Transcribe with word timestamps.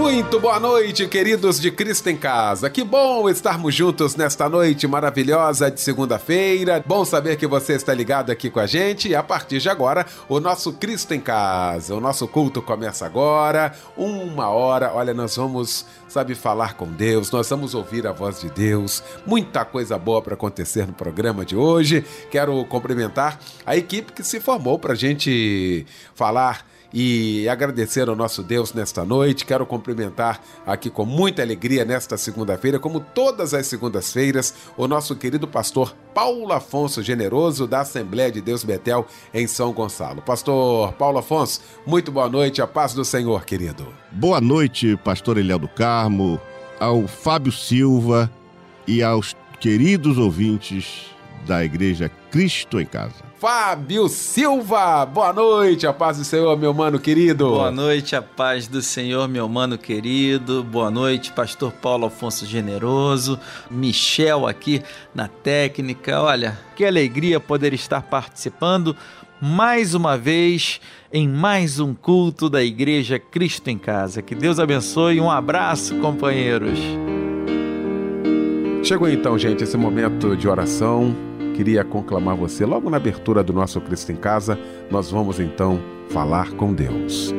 Muito 0.00 0.40
boa 0.40 0.58
noite, 0.58 1.06
queridos 1.06 1.60
de 1.60 1.70
Cristo 1.70 2.08
em 2.08 2.16
Casa. 2.16 2.70
Que 2.70 2.82
bom 2.82 3.28
estarmos 3.28 3.74
juntos 3.74 4.16
nesta 4.16 4.48
noite 4.48 4.88
maravilhosa 4.88 5.70
de 5.70 5.78
segunda-feira. 5.78 6.82
Bom 6.86 7.04
saber 7.04 7.36
que 7.36 7.46
você 7.46 7.74
está 7.74 7.92
ligado 7.92 8.30
aqui 8.30 8.48
com 8.48 8.58
a 8.58 8.66
gente. 8.66 9.10
E 9.10 9.14
a 9.14 9.22
partir 9.22 9.58
de 9.58 9.68
agora, 9.68 10.06
o 10.26 10.40
nosso 10.40 10.72
Cristo 10.72 11.12
em 11.12 11.20
Casa. 11.20 11.94
O 11.94 12.00
nosso 12.00 12.26
culto 12.26 12.62
começa 12.62 13.04
agora, 13.04 13.74
uma 13.94 14.48
hora. 14.48 14.90
Olha, 14.94 15.12
nós 15.12 15.36
vamos, 15.36 15.84
sabe, 16.08 16.34
falar 16.34 16.78
com 16.78 16.86
Deus, 16.86 17.30
nós 17.30 17.50
vamos 17.50 17.74
ouvir 17.74 18.06
a 18.06 18.12
voz 18.12 18.40
de 18.40 18.48
Deus. 18.48 19.02
Muita 19.26 19.66
coisa 19.66 19.98
boa 19.98 20.22
para 20.22 20.32
acontecer 20.32 20.86
no 20.86 20.94
programa 20.94 21.44
de 21.44 21.54
hoje. 21.54 22.06
Quero 22.30 22.64
cumprimentar 22.64 23.38
a 23.66 23.76
equipe 23.76 24.14
que 24.14 24.24
se 24.24 24.40
formou 24.40 24.78
para 24.78 24.94
a 24.94 24.96
gente 24.96 25.86
falar 26.14 26.69
e 26.92 27.48
agradecer 27.48 28.08
ao 28.08 28.16
nosso 28.16 28.42
Deus 28.42 28.72
nesta 28.72 29.04
noite. 29.04 29.44
Quero 29.44 29.64
cumprimentar 29.64 30.40
aqui 30.66 30.90
com 30.90 31.04
muita 31.04 31.42
alegria 31.42 31.84
nesta 31.84 32.16
segunda-feira, 32.16 32.78
como 32.78 33.00
todas 33.00 33.54
as 33.54 33.66
segundas-feiras, 33.66 34.54
o 34.76 34.88
nosso 34.88 35.14
querido 35.14 35.46
pastor 35.46 35.94
Paulo 36.14 36.52
Afonso 36.52 37.02
Generoso, 37.02 37.66
da 37.66 37.80
Assembleia 37.80 38.30
de 38.30 38.40
Deus 38.40 38.64
Betel, 38.64 39.06
em 39.32 39.46
São 39.46 39.72
Gonçalo. 39.72 40.22
Pastor 40.22 40.92
Paulo 40.94 41.18
Afonso, 41.18 41.60
muito 41.86 42.10
boa 42.10 42.28
noite, 42.28 42.60
a 42.60 42.66
paz 42.66 42.94
do 42.94 43.04
Senhor, 43.04 43.44
querido. 43.44 43.86
Boa 44.12 44.40
noite, 44.40 44.96
pastor 45.04 45.38
Eliel 45.38 45.58
do 45.58 45.68
Carmo, 45.68 46.40
ao 46.78 47.06
Fábio 47.06 47.52
Silva 47.52 48.30
e 48.86 49.02
aos 49.02 49.36
queridos 49.60 50.18
ouvintes 50.18 51.09
da 51.46 51.64
Igreja 51.64 52.10
Cristo 52.30 52.80
em 52.80 52.86
Casa. 52.86 53.30
Fábio 53.40 54.06
Silva. 54.06 55.06
Boa 55.06 55.32
noite, 55.32 55.86
a 55.86 55.94
paz 55.94 56.18
do 56.18 56.24
Senhor, 56.24 56.58
meu 56.58 56.74
mano 56.74 56.98
querido. 56.98 57.48
Boa 57.48 57.70
noite, 57.70 58.14
a 58.14 58.20
paz 58.20 58.68
do 58.68 58.82
Senhor, 58.82 59.26
meu 59.26 59.48
mano 59.48 59.78
querido. 59.78 60.62
Boa 60.62 60.90
noite, 60.90 61.32
pastor 61.32 61.72
Paulo 61.72 62.04
Afonso 62.04 62.44
Generoso, 62.44 63.40
Michel 63.70 64.46
aqui 64.46 64.82
na 65.14 65.26
técnica. 65.26 66.20
Olha, 66.20 66.58
que 66.76 66.84
alegria 66.84 67.40
poder 67.40 67.72
estar 67.72 68.02
participando 68.02 68.94
mais 69.40 69.94
uma 69.94 70.18
vez 70.18 70.78
em 71.10 71.26
mais 71.26 71.80
um 71.80 71.94
culto 71.94 72.50
da 72.50 72.62
Igreja 72.62 73.18
Cristo 73.18 73.68
em 73.68 73.78
Casa. 73.78 74.20
Que 74.20 74.34
Deus 74.34 74.58
abençoe. 74.58 75.18
Um 75.18 75.30
abraço, 75.30 75.96
companheiros. 75.96 76.78
Chegou 78.82 79.08
então, 79.08 79.38
gente, 79.38 79.64
esse 79.64 79.78
momento 79.78 80.36
de 80.36 80.46
oração 80.46 81.29
queria 81.60 81.84
conclamar 81.84 82.34
você. 82.34 82.64
Logo 82.64 82.88
na 82.88 82.96
abertura 82.96 83.44
do 83.44 83.52
nosso 83.52 83.78
Cristo 83.82 84.10
em 84.10 84.16
Casa, 84.16 84.58
nós 84.90 85.10
vamos 85.10 85.38
então 85.38 85.78
falar 86.08 86.52
com 86.52 86.72
Deus. 86.72 87.34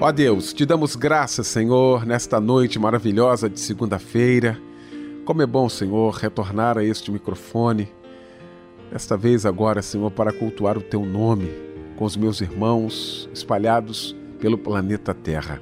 Ó 0.00 0.12
Deus, 0.12 0.52
te 0.52 0.64
damos 0.64 0.94
graças, 0.94 1.48
Senhor, 1.48 2.06
nesta 2.06 2.40
noite 2.40 2.78
maravilhosa 2.78 3.50
de 3.50 3.58
segunda-feira. 3.58 4.56
Como 5.24 5.42
é 5.42 5.46
bom, 5.46 5.68
Senhor, 5.68 6.14
retornar 6.14 6.78
a 6.78 6.84
este 6.84 7.10
microfone. 7.10 7.88
Desta 8.92 9.16
vez 9.16 9.44
agora, 9.44 9.82
Senhor, 9.82 10.12
para 10.12 10.32
cultuar 10.32 10.78
o 10.78 10.82
teu 10.82 11.04
nome 11.04 11.50
com 11.96 12.04
os 12.04 12.16
meus 12.16 12.40
irmãos 12.40 13.28
espalhados 13.34 14.14
pelo 14.38 14.56
planeta 14.56 15.12
Terra. 15.12 15.60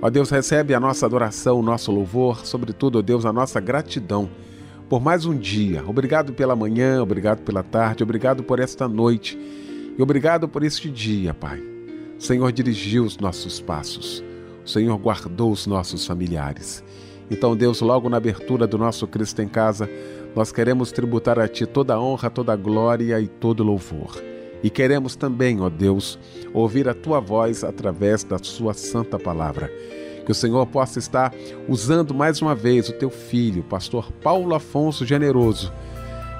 Ó 0.00 0.08
Deus, 0.08 0.30
recebe 0.30 0.72
a 0.72 0.80
nossa 0.80 1.04
adoração, 1.04 1.60
o 1.60 1.62
nosso 1.62 1.92
louvor, 1.92 2.46
sobretudo, 2.46 2.98
ó 2.98 3.02
Deus, 3.02 3.26
a 3.26 3.32
nossa 3.32 3.60
gratidão 3.60 4.30
por 4.94 5.00
mais 5.00 5.26
um 5.26 5.36
dia. 5.36 5.82
Obrigado 5.84 6.32
pela 6.32 6.54
manhã, 6.54 7.02
obrigado 7.02 7.42
pela 7.42 7.64
tarde, 7.64 8.04
obrigado 8.04 8.44
por 8.44 8.60
esta 8.60 8.86
noite 8.86 9.36
e 9.98 10.00
obrigado 10.00 10.48
por 10.48 10.62
este 10.62 10.88
dia, 10.88 11.34
Pai. 11.34 11.60
O 12.16 12.22
Senhor 12.22 12.52
dirigiu 12.52 13.02
os 13.02 13.18
nossos 13.18 13.60
passos, 13.60 14.22
o 14.64 14.68
Senhor 14.70 14.96
guardou 14.96 15.50
os 15.50 15.66
nossos 15.66 16.06
familiares. 16.06 16.84
Então, 17.28 17.56
Deus, 17.56 17.80
logo 17.80 18.08
na 18.08 18.18
abertura 18.18 18.68
do 18.68 18.78
nosso 18.78 19.04
Cristo 19.08 19.42
em 19.42 19.48
Casa, 19.48 19.90
nós 20.32 20.52
queremos 20.52 20.92
tributar 20.92 21.40
a 21.40 21.48
Ti 21.48 21.66
toda 21.66 21.94
a 21.94 22.00
honra, 22.00 22.30
toda 22.30 22.52
a 22.52 22.56
glória 22.56 23.20
e 23.20 23.26
todo 23.26 23.64
louvor. 23.64 24.22
E 24.62 24.70
queremos 24.70 25.16
também, 25.16 25.60
ó 25.60 25.68
Deus, 25.68 26.16
ouvir 26.52 26.88
a 26.88 26.94
Tua 26.94 27.18
voz 27.18 27.64
através 27.64 28.22
da 28.22 28.38
Sua 28.38 28.72
santa 28.72 29.18
palavra. 29.18 29.68
Que 30.24 30.32
o 30.32 30.34
Senhor 30.34 30.66
possa 30.66 30.98
estar 30.98 31.32
usando 31.68 32.14
mais 32.14 32.40
uma 32.40 32.54
vez 32.54 32.88
o 32.88 32.92
teu 32.92 33.10
filho, 33.10 33.62
pastor 33.62 34.10
Paulo 34.22 34.54
Afonso 34.54 35.04
Generoso, 35.04 35.72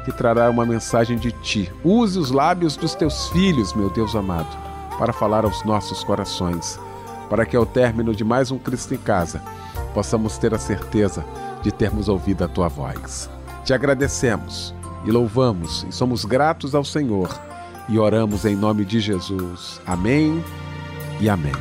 que 0.05 0.12
trará 0.12 0.50
uma 0.50 0.67
mensagem 0.67 1.19
de 1.19 1.33
ti. 1.33 1.71
Use 1.83 2.19
os 2.19 2.31
lábios 2.31 2.77
dos 2.77 2.95
teus 2.95 3.28
filhos, 3.28 3.75
meu 3.75 3.91
Deus 3.91 4.15
amado, 4.15 4.56
para 4.99 5.12
falar 5.12 5.45
aos 5.45 5.65
nossos 5.65 6.03
corações, 6.05 6.78
para 7.28 7.45
que 7.45 7.56
ao 7.56 7.67
término 7.67 8.15
de 8.15 8.25
mais 8.25 8.50
um 8.50 8.59
Cristo 8.59 8.95
em 8.95 8.99
casa, 8.99 9.43
possamos 9.93 10.39
ter 10.39 10.55
a 10.55 10.59
certeza 10.59 11.25
de 11.62 11.72
termos 11.72 12.09
ouvido 12.09 12.45
a 12.45 12.49
tua 12.49 12.69
voz. 12.69 13.31
Te 13.65 13.72
agradecemos 13.72 14.75
e 15.05 15.11
louvamos 15.11 15.87
e 15.89 15.93
somos 15.93 16.25
gratos 16.25 16.75
ao 16.75 16.84
Senhor 16.84 17.28
e 17.89 17.99
oramos 17.99 18.45
em 18.45 18.56
nome 18.56 18.84
de 18.84 19.01
Jesus. 19.01 19.81
Amém 19.87 20.43
e 21.21 21.28
amém. 21.28 21.53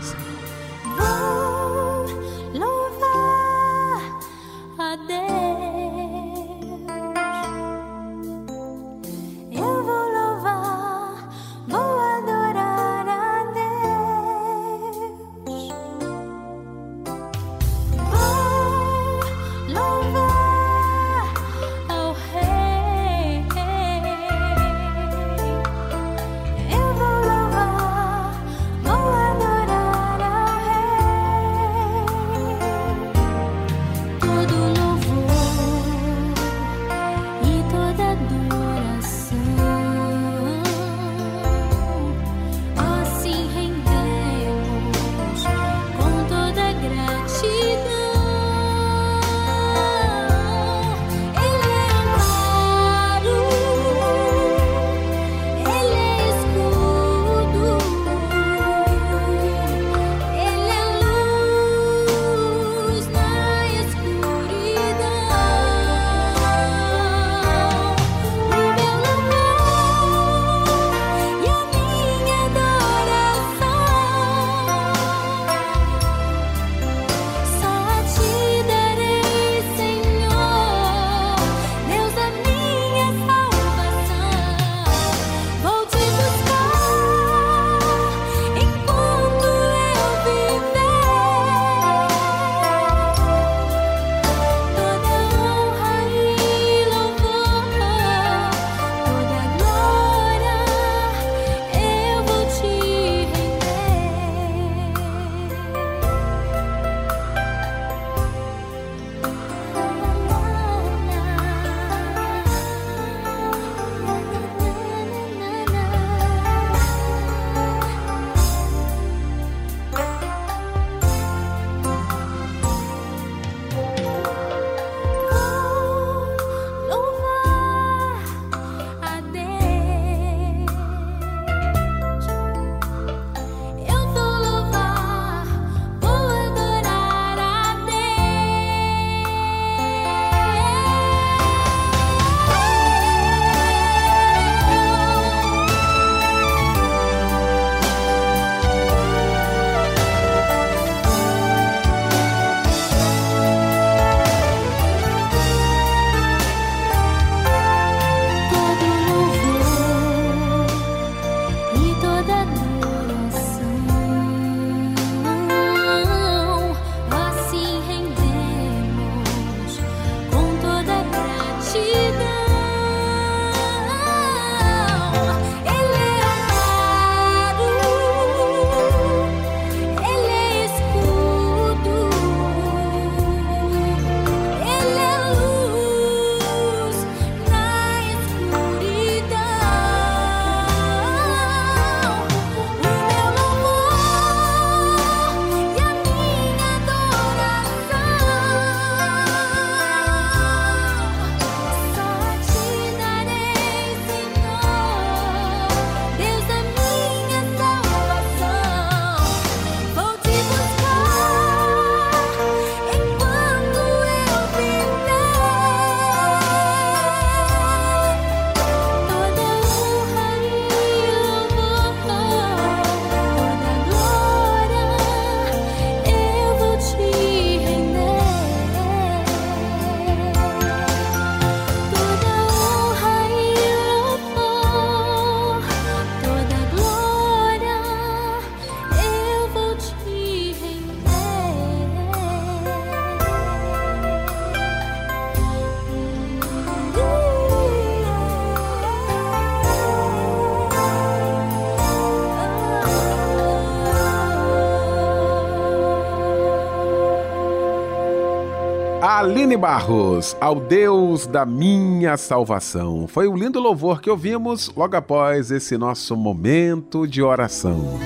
Aline 259.54 259.58
Barros, 259.58 260.36
ao 260.42 260.60
Deus 260.60 261.28
da 261.28 261.46
minha 261.46 262.18
salvação. 262.18 263.08
Foi 263.08 263.28
o 263.28 263.36
lindo 263.36 263.60
louvor 263.60 264.02
que 264.02 264.10
ouvimos 264.10 264.72
logo 264.76 264.96
após 264.96 265.52
esse 265.52 265.78
nosso 265.78 266.18
momento 266.18 267.06
de 267.06 267.22
oração. 267.22 268.00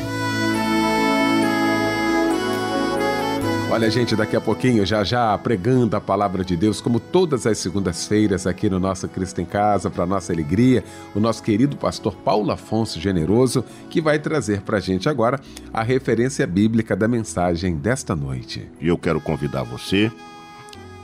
Olha, 3.71 3.89
gente, 3.89 4.13
daqui 4.13 4.35
a 4.35 4.41
pouquinho, 4.41 4.85
já 4.85 5.05
já 5.05 5.37
pregando 5.37 5.95
a 5.95 6.01
palavra 6.01 6.43
de 6.43 6.57
Deus, 6.57 6.81
como 6.81 6.99
todas 6.99 7.47
as 7.47 7.57
segundas-feiras 7.59 8.45
aqui 8.45 8.69
no 8.69 8.79
nosso 8.79 9.07
Cristo 9.07 9.39
em 9.39 9.45
Casa, 9.45 9.89
para 9.89 10.05
nossa 10.05 10.33
alegria, 10.33 10.83
o 11.15 11.19
nosso 11.19 11.41
querido 11.41 11.77
pastor 11.77 12.13
Paulo 12.15 12.51
Afonso 12.51 12.99
Generoso, 12.99 13.63
que 13.89 14.01
vai 14.01 14.19
trazer 14.19 14.63
para 14.63 14.77
a 14.77 14.81
gente 14.81 15.07
agora 15.07 15.39
a 15.71 15.81
referência 15.81 16.45
bíblica 16.45 16.93
da 16.93 17.07
mensagem 17.07 17.77
desta 17.77 18.15
noite. 18.15 18.67
E 18.81 18.87
eu 18.89 18.97
quero 18.97 19.21
convidar 19.21 19.63
você 19.63 20.11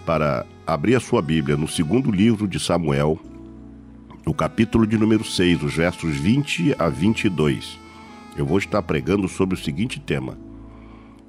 para 0.06 0.46
abrir 0.66 0.96
a 0.96 1.00
sua 1.00 1.22
Bíblia 1.22 1.58
no 1.58 1.68
segundo 1.68 2.12
livro 2.12 2.48
de 2.48 2.60
Samuel, 2.60 3.20
no 4.26 4.34
capítulo 4.34 4.88
de 4.88 4.98
número 4.98 5.24
6, 5.24 5.64
os 5.64 5.76
versos 5.76 6.16
20 6.16 6.76
a 6.80 6.90
22. 6.90 7.80
Eu 8.38 8.46
vou 8.46 8.58
estar 8.58 8.82
pregando 8.82 9.28
sobre 9.28 9.56
o 9.56 9.62
seguinte 9.62 10.00
tema: 10.00 10.38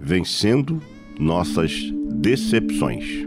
Vencendo 0.00 0.80
nossas 1.18 1.72
decepções. 2.10 3.26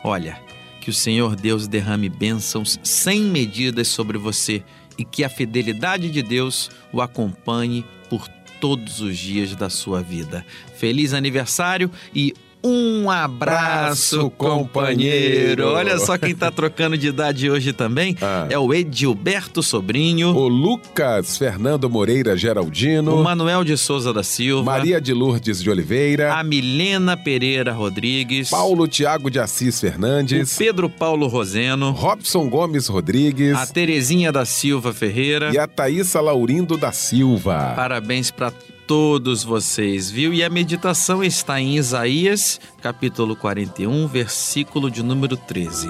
Olha, 0.02 0.38
que 0.80 0.88
o 0.88 0.94
Senhor 0.94 1.36
Deus 1.36 1.68
derrame 1.68 2.08
bênçãos 2.08 2.80
sem 2.82 3.20
medidas 3.22 3.88
sobre 3.88 4.16
você 4.16 4.62
e 4.98 5.04
que 5.04 5.24
a 5.24 5.28
fidelidade 5.28 6.10
de 6.10 6.22
Deus 6.22 6.70
o 6.92 7.00
acompanhe 7.00 7.84
por 8.08 8.28
todos 8.60 9.00
os 9.00 9.18
dias 9.18 9.54
da 9.54 9.68
sua 9.68 10.00
vida. 10.00 10.44
Feliz 10.76 11.12
aniversário 11.12 11.90
e 12.14 12.32
um 12.64 13.10
abraço, 13.10 14.30
companheiro. 14.30 15.68
Olha 15.68 15.98
só 15.98 16.16
quem 16.16 16.34
tá 16.34 16.50
trocando 16.50 16.96
de 16.96 17.08
idade 17.08 17.50
hoje 17.50 17.74
também. 17.74 18.16
Ah. 18.22 18.46
É 18.48 18.58
o 18.58 18.72
Edilberto 18.72 19.62
Sobrinho. 19.62 20.34
O 20.34 20.48
Lucas 20.48 21.36
Fernando 21.36 21.90
Moreira 21.90 22.34
Geraldino. 22.34 23.20
O 23.20 23.22
Manuel 23.22 23.64
de 23.64 23.76
Souza 23.76 24.14
da 24.14 24.22
Silva. 24.22 24.64
Maria 24.64 24.98
de 24.98 25.12
Lourdes 25.12 25.62
de 25.62 25.68
Oliveira. 25.68 26.32
A 26.34 26.42
Milena 26.42 27.16
Pereira 27.16 27.72
Rodrigues. 27.72 28.48
Paulo 28.48 28.88
Tiago 28.88 29.30
de 29.30 29.38
Assis 29.38 29.78
Fernandes. 29.78 30.54
O 30.54 30.58
Pedro 30.58 30.88
Paulo 30.88 31.26
Roseno. 31.26 31.90
Robson 31.90 32.48
Gomes 32.48 32.88
Rodrigues. 32.88 33.54
A 33.56 33.66
Terezinha 33.66 34.32
da 34.32 34.46
Silva 34.46 34.94
Ferreira. 34.94 35.52
E 35.52 35.58
a 35.58 35.66
Thaísa 35.66 36.20
Laurindo 36.20 36.78
da 36.78 36.92
Silva. 36.92 37.74
Parabéns 37.76 38.30
para 38.30 38.50
todos 38.86 39.42
vocês, 39.42 40.10
viu? 40.10 40.32
E 40.32 40.42
a 40.42 40.50
meditação 40.50 41.22
está 41.22 41.60
em 41.60 41.76
Isaías, 41.76 42.60
capítulo 42.82 43.34
41, 43.36 44.06
versículo 44.06 44.90
de 44.90 45.02
número 45.02 45.36
13. 45.36 45.88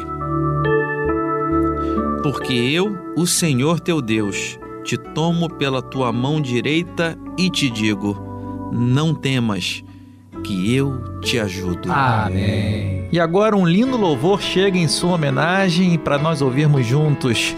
Porque 2.22 2.52
eu, 2.52 2.96
o 3.16 3.26
Senhor 3.26 3.80
teu 3.80 4.00
Deus, 4.00 4.58
te 4.82 4.96
tomo 4.96 5.48
pela 5.48 5.82
tua 5.82 6.12
mão 6.12 6.40
direita 6.40 7.18
e 7.36 7.50
te 7.50 7.68
digo: 7.68 8.16
não 8.72 9.14
temas, 9.14 9.84
que 10.42 10.74
eu 10.74 11.20
te 11.20 11.38
ajudo. 11.38 11.90
Amém. 11.90 13.08
E 13.10 13.20
agora 13.20 13.56
um 13.56 13.66
lindo 13.66 13.96
louvor 13.96 14.40
chega 14.40 14.78
em 14.78 14.88
sua 14.88 15.14
homenagem 15.14 15.98
para 15.98 16.18
nós 16.18 16.40
ouvirmos 16.42 16.86
juntos. 16.86 17.54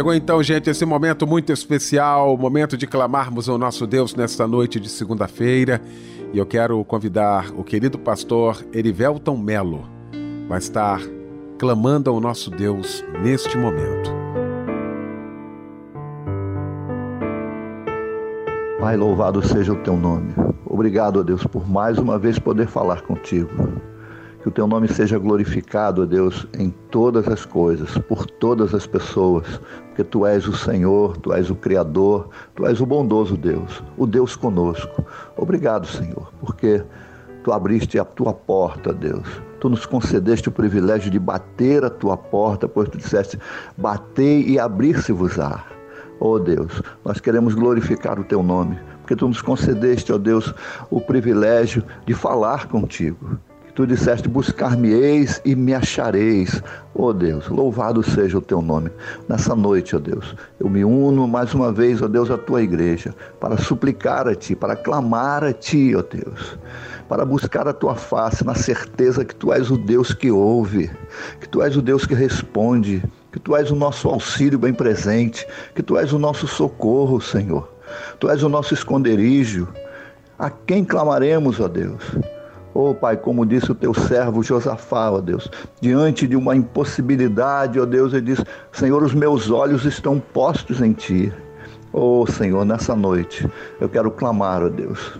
Chegou 0.00 0.14
então, 0.14 0.42
gente, 0.42 0.70
esse 0.70 0.86
momento 0.86 1.26
muito 1.26 1.52
especial, 1.52 2.34
momento 2.38 2.74
de 2.74 2.86
clamarmos 2.86 3.50
ao 3.50 3.58
nosso 3.58 3.86
Deus 3.86 4.14
nesta 4.14 4.46
noite 4.46 4.80
de 4.80 4.88
segunda-feira. 4.88 5.78
E 6.32 6.38
eu 6.38 6.46
quero 6.46 6.82
convidar 6.86 7.50
o 7.54 7.62
querido 7.62 7.98
pastor 7.98 8.64
Erivelton 8.72 9.36
Melo. 9.36 9.86
Vai 10.48 10.58
estar 10.58 11.02
clamando 11.58 12.08
ao 12.08 12.18
nosso 12.18 12.50
Deus 12.50 13.04
neste 13.22 13.58
momento. 13.58 14.10
Pai, 18.80 18.96
louvado 18.96 19.46
seja 19.46 19.74
o 19.74 19.82
teu 19.82 19.98
nome. 19.98 20.32
Obrigado, 20.64 21.22
Deus, 21.22 21.46
por 21.46 21.68
mais 21.68 21.98
uma 21.98 22.18
vez 22.18 22.38
poder 22.38 22.68
falar 22.68 23.02
contigo. 23.02 23.50
Que 24.42 24.48
o 24.48 24.50
teu 24.50 24.66
nome 24.66 24.88
seja 24.88 25.18
glorificado, 25.18 26.06
Deus, 26.06 26.46
em 26.58 26.70
todas 26.90 27.28
as 27.28 27.44
coisas, 27.44 27.98
por 27.98 28.24
todas 28.24 28.74
as 28.74 28.86
pessoas, 28.86 29.60
porque 29.88 30.02
tu 30.02 30.24
és 30.24 30.48
o 30.48 30.56
Senhor, 30.56 31.18
tu 31.18 31.32
és 31.34 31.50
o 31.50 31.54
Criador, 31.54 32.30
tu 32.54 32.66
és 32.66 32.80
o 32.80 32.86
bondoso 32.86 33.36
Deus, 33.36 33.82
o 33.98 34.06
Deus 34.06 34.36
conosco. 34.36 35.04
Obrigado, 35.36 35.86
Senhor, 35.86 36.32
porque 36.40 36.82
tu 37.44 37.52
abriste 37.52 37.98
a 37.98 38.04
tua 38.04 38.32
porta, 38.32 38.94
Deus. 38.94 39.28
Tu 39.60 39.68
nos 39.68 39.84
concedeste 39.84 40.48
o 40.48 40.52
privilégio 40.52 41.10
de 41.10 41.18
bater 41.18 41.84
a 41.84 41.90
tua 41.90 42.16
porta, 42.16 42.66
pois 42.66 42.88
tu 42.88 42.96
disseste: 42.96 43.38
batei 43.76 44.42
e 44.46 44.58
abrir-se-vos-á. 44.58 45.66
Oh 46.18 46.38
Deus, 46.38 46.82
nós 47.04 47.20
queremos 47.20 47.54
glorificar 47.54 48.18
o 48.18 48.24
teu 48.24 48.42
nome, 48.42 48.78
porque 49.02 49.16
tu 49.16 49.28
nos 49.28 49.42
concedeste, 49.42 50.12
ó 50.12 50.18
Deus, 50.18 50.54
o 50.90 50.98
privilégio 50.98 51.84
de 52.06 52.14
falar 52.14 52.68
contigo. 52.68 53.38
Tu 53.80 53.86
disseste: 53.86 54.28
Buscar-me-eis 54.28 55.40
e 55.42 55.56
me 55.56 55.72
achareis. 55.72 56.62
Oh 56.94 57.14
Deus, 57.14 57.48
louvado 57.48 58.02
seja 58.02 58.36
o 58.36 58.42
teu 58.42 58.60
nome. 58.60 58.90
Nessa 59.26 59.56
noite, 59.56 59.96
ó 59.96 59.98
oh 59.98 60.02
Deus, 60.02 60.36
eu 60.60 60.68
me 60.68 60.84
uno 60.84 61.26
mais 61.26 61.54
uma 61.54 61.72
vez, 61.72 62.02
ó 62.02 62.04
oh 62.04 62.08
Deus, 62.08 62.30
à 62.30 62.36
tua 62.36 62.60
igreja, 62.60 63.14
para 63.40 63.56
suplicar 63.56 64.28
a 64.28 64.34
ti, 64.34 64.54
para 64.54 64.76
clamar 64.76 65.42
a 65.44 65.54
ti, 65.54 65.96
ó 65.96 66.02
Deus, 66.02 66.58
para 67.08 67.24
buscar 67.24 67.66
a 67.66 67.72
tua 67.72 67.94
face, 67.94 68.44
na 68.44 68.54
certeza 68.54 69.24
que 69.24 69.34
tu 69.34 69.50
és 69.50 69.70
o 69.70 69.78
Deus 69.78 70.12
que 70.12 70.30
ouve, 70.30 70.90
que 71.40 71.48
tu 71.48 71.62
és 71.62 71.74
o 71.74 71.80
Deus 71.80 72.04
que 72.04 72.14
responde, 72.14 73.02
que 73.32 73.40
tu 73.40 73.56
és 73.56 73.70
o 73.70 73.74
nosso 73.74 74.10
auxílio 74.10 74.58
bem 74.58 74.74
presente, 74.74 75.46
que 75.74 75.82
tu 75.82 75.96
és 75.96 76.12
o 76.12 76.18
nosso 76.18 76.46
socorro, 76.46 77.18
Senhor. 77.18 77.66
Tu 78.18 78.28
és 78.28 78.42
o 78.42 78.48
nosso 78.50 78.74
esconderijo. 78.74 79.66
A 80.38 80.50
quem 80.50 80.84
clamaremos, 80.84 81.58
ó 81.60 81.66
Deus? 81.66 82.04
Oh 82.72 82.94
Pai, 82.94 83.16
como 83.16 83.44
disse 83.44 83.72
o 83.72 83.74
teu 83.74 83.92
servo 83.92 84.42
Josafá, 84.42 85.10
ó 85.10 85.16
oh 85.16 85.20
Deus, 85.20 85.50
diante 85.80 86.26
de 86.26 86.36
uma 86.36 86.54
impossibilidade, 86.54 87.80
ó 87.80 87.82
oh 87.82 87.86
Deus, 87.86 88.12
ele 88.12 88.22
diz: 88.22 88.44
Senhor, 88.72 89.02
os 89.02 89.12
meus 89.12 89.50
olhos 89.50 89.84
estão 89.84 90.20
postos 90.20 90.80
em 90.80 90.92
ti. 90.92 91.32
Oh 91.92 92.24
Senhor, 92.26 92.64
nessa 92.64 92.94
noite 92.94 93.48
eu 93.80 93.88
quero 93.88 94.10
clamar, 94.10 94.62
ó 94.62 94.68
Deus, 94.68 95.18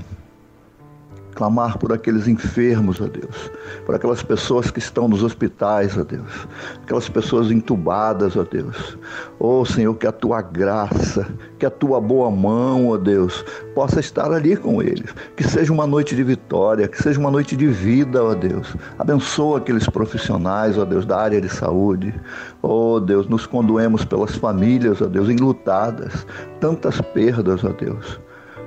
clamar 1.40 1.78
por 1.78 1.90
aqueles 1.90 2.28
enfermos, 2.28 3.00
ó 3.00 3.06
Deus, 3.06 3.50
por 3.86 3.94
aquelas 3.94 4.22
pessoas 4.22 4.70
que 4.70 4.78
estão 4.78 5.08
nos 5.08 5.22
hospitais, 5.22 5.96
ó 5.96 6.04
Deus, 6.04 6.46
aquelas 6.82 7.08
pessoas 7.08 7.50
entubadas, 7.50 8.36
ó 8.36 8.44
Deus. 8.44 8.98
Ó 9.38 9.64
Senhor, 9.64 9.94
que 9.94 10.06
a 10.06 10.12
tua 10.12 10.42
graça, 10.42 11.26
que 11.58 11.64
a 11.64 11.70
tua 11.70 11.98
boa 11.98 12.30
mão, 12.30 12.88
ó 12.88 12.98
Deus, 12.98 13.42
possa 13.74 14.00
estar 14.00 14.30
ali 14.30 14.54
com 14.54 14.82
eles. 14.82 15.14
Que 15.34 15.42
seja 15.42 15.72
uma 15.72 15.86
noite 15.86 16.14
de 16.14 16.22
vitória, 16.22 16.86
que 16.86 17.02
seja 17.02 17.18
uma 17.18 17.30
noite 17.30 17.56
de 17.56 17.68
vida, 17.68 18.22
ó 18.22 18.34
Deus. 18.34 18.76
Abençoa 18.98 19.58
aqueles 19.58 19.88
profissionais, 19.88 20.76
ó 20.76 20.84
Deus, 20.84 21.06
da 21.06 21.18
área 21.18 21.40
de 21.40 21.48
saúde. 21.48 22.14
Ó 22.62 23.00
Deus, 23.00 23.26
nos 23.26 23.46
condoemos 23.46 24.04
pelas 24.04 24.36
famílias, 24.36 25.00
ó 25.00 25.06
Deus, 25.06 25.30
enlutadas, 25.30 26.26
tantas 26.60 27.00
perdas, 27.00 27.64
ó 27.64 27.70
Deus. 27.70 28.20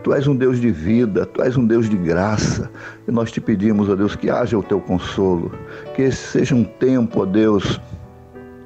Tu 0.03 0.13
és 0.13 0.27
um 0.27 0.35
Deus 0.35 0.59
de 0.59 0.69
vida, 0.69 1.25
tu 1.25 1.41
és 1.41 1.55
um 1.55 1.65
Deus 1.65 1.89
de 1.89 1.95
graça. 1.95 2.69
E 3.07 3.11
nós 3.11 3.31
te 3.31 3.39
pedimos, 3.39 3.89
ó 3.89 3.95
Deus, 3.95 4.15
que 4.15 4.29
haja 4.29 4.57
o 4.57 4.63
teu 4.63 4.81
consolo, 4.81 5.51
que 5.95 6.01
esse 6.01 6.17
seja 6.17 6.53
um 6.53 6.65
tempo, 6.65 7.21
ó 7.21 7.25
Deus, 7.25 7.79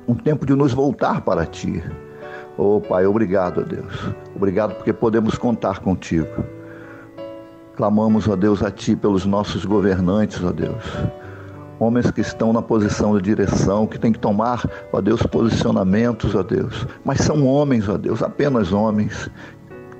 um 0.07 0.15
tempo 0.15 0.47
de 0.47 0.55
nos 0.55 0.73
voltar 0.73 1.21
para 1.21 1.45
ti. 1.45 1.83
Oh 2.57 2.81
Pai, 2.81 3.05
obrigado, 3.05 3.61
ó 3.61 3.63
Deus. 3.63 4.11
Obrigado 4.35 4.73
porque 4.73 4.91
podemos 4.91 5.37
contar 5.37 5.79
contigo. 5.79 6.43
Clamamos, 7.75 8.27
ó 8.27 8.35
Deus, 8.35 8.63
a 8.63 8.71
Ti 8.71 8.95
pelos 8.95 9.23
nossos 9.23 9.63
governantes, 9.63 10.43
ó 10.43 10.51
Deus. 10.51 10.83
Homens 11.79 12.09
que 12.09 12.21
estão 12.21 12.51
na 12.51 12.63
posição 12.63 13.15
de 13.15 13.21
direção, 13.21 13.85
que 13.85 13.99
têm 13.99 14.11
que 14.11 14.17
tomar, 14.17 14.67
ó 14.91 14.99
Deus, 14.99 15.21
posicionamentos, 15.21 16.33
ó 16.33 16.41
Deus. 16.41 16.87
Mas 17.05 17.19
são 17.19 17.45
homens, 17.45 17.87
ó 17.87 17.95
Deus, 17.95 18.23
apenas 18.23 18.73
homens 18.73 19.29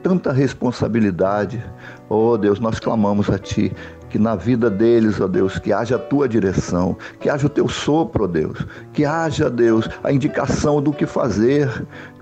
tanta 0.08 0.32
responsabilidade. 0.32 1.62
Oh 2.08 2.38
Deus, 2.38 2.62
nós 2.62 2.80
clamamos 2.80 3.30
a 3.30 3.38
Ti 3.38 3.74
que 4.10 4.18
na 4.18 4.38
vida 4.38 4.70
deles, 4.70 5.20
ó 5.20 5.26
oh 5.26 5.28
Deus, 5.28 5.60
que 5.60 5.74
haja 5.74 5.98
a 5.98 6.00
tua 6.00 6.30
direção, 6.30 6.96
que 7.20 7.30
haja 7.30 7.46
o 7.46 7.50
teu 7.50 7.68
sopro, 7.68 8.24
ó 8.24 8.26
oh 8.26 8.30
Deus, 8.30 8.66
que 8.94 9.04
haja, 9.04 9.50
Deus, 9.50 9.90
a 10.02 10.14
indicação 10.14 10.82
do 10.82 10.94
que 10.94 11.06
fazer, 11.06 11.70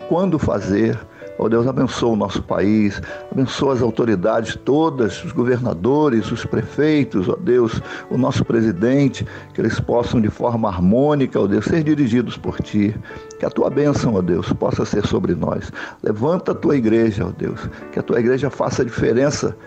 quando 0.10 0.40
fazer. 0.40 0.98
Ó 1.38 1.46
oh 1.46 1.50
Deus, 1.50 1.68
abençoa 1.68 2.14
o 2.14 2.16
nosso 2.16 2.42
país, 2.42 3.02
abençoa 3.30 3.74
as 3.74 3.82
autoridades 3.82 4.56
todas, 4.64 5.24
os 5.24 5.34
governadores, 5.34 6.32
os 6.32 6.46
prefeitos, 6.46 7.28
ó 7.28 7.34
oh 7.34 7.36
Deus, 7.36 7.82
o 8.10 8.18
nosso 8.18 8.46
presidente, 8.46 9.26
que 9.54 9.60
eles 9.60 9.80
possam 9.80 10.22
de 10.22 10.30
forma 10.30 10.70
harmônica, 10.70 11.38
ó 11.38 11.44
oh 11.44 11.48
Deus, 11.48 11.66
ser 11.66 11.84
dirigidos 11.84 12.38
por 12.38 12.58
Ti. 12.62 12.96
Que 13.38 13.46
a 13.46 13.50
Tua 13.50 13.70
bênção, 13.70 14.16
ó 14.16 14.22
Deus, 14.22 14.52
possa 14.54 14.86
ser 14.86 15.06
sobre 15.06 15.36
nós. 15.36 15.72
Levanta 16.02 16.54
a 16.54 16.56
Tua 16.56 16.78
igreja, 16.78 17.26
ó 17.26 17.32
Deus, 17.32 17.70
que 17.92 18.00
a 18.00 18.04
Tua 18.04 18.20
igreja 18.20 18.50
faça 18.50 18.86
diferença 18.86 19.58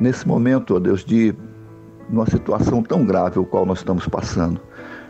nesse 0.00 0.26
momento, 0.26 0.76
ó 0.76 0.78
Deus, 0.78 1.04
de 1.04 1.34
uma 2.08 2.26
situação 2.26 2.82
tão 2.82 3.04
grave 3.04 3.38
o 3.38 3.44
qual 3.44 3.66
nós 3.66 3.78
estamos 3.78 4.06
passando. 4.08 4.60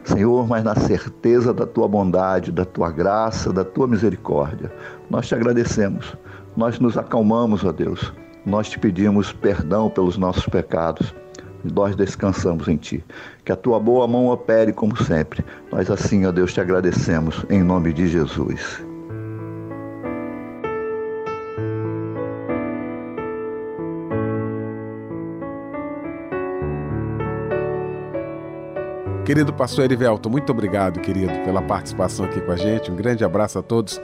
Senhor, 0.05 0.47
mas 0.47 0.65
na 0.65 0.75
certeza 0.75 1.53
da 1.53 1.67
tua 1.67 1.87
bondade, 1.87 2.51
da 2.51 2.65
tua 2.65 2.91
graça, 2.91 3.53
da 3.53 3.65
tua 3.65 3.87
misericórdia. 3.87 4.73
Nós 5.09 5.29
te 5.29 5.35
agradecemos, 5.35 6.17
nós 6.57 6.79
nos 6.79 6.97
acalmamos, 6.97 7.65
ó 7.65 7.73
Deus, 7.73 8.13
nós 8.45 8.69
te 8.69 8.79
pedimos 8.79 9.33
perdão 9.33 9.91
pelos 9.91 10.17
nossos 10.17 10.47
pecados 10.47 11.15
nós 11.65 11.95
descansamos 11.95 12.69
em 12.69 12.77
Ti. 12.77 13.05
Que 13.45 13.53
a 13.53 13.57
Tua 13.57 13.79
boa 13.79 14.07
mão 14.07 14.29
opere 14.29 14.73
como 14.73 14.97
sempre. 14.97 15.45
Nós 15.71 15.91
assim, 15.91 16.27
ó 16.27 16.33
Deus, 16.33 16.53
te 16.53 16.61
agradecemos 16.61 17.45
em 17.51 17.63
nome 17.63 17.93
de 17.93 18.07
Jesus. 18.07 18.90
Querido 29.31 29.53
pastor 29.53 29.85
Erivelto, 29.85 30.29
muito 30.29 30.51
obrigado, 30.51 30.99
querido, 30.99 31.33
pela 31.45 31.63
participação 31.63 32.25
aqui 32.25 32.41
com 32.41 32.51
a 32.51 32.57
gente. 32.57 32.91
Um 32.91 32.97
grande 32.97 33.25
abraço 33.25 33.61
a 33.61 33.63
todos 33.63 34.01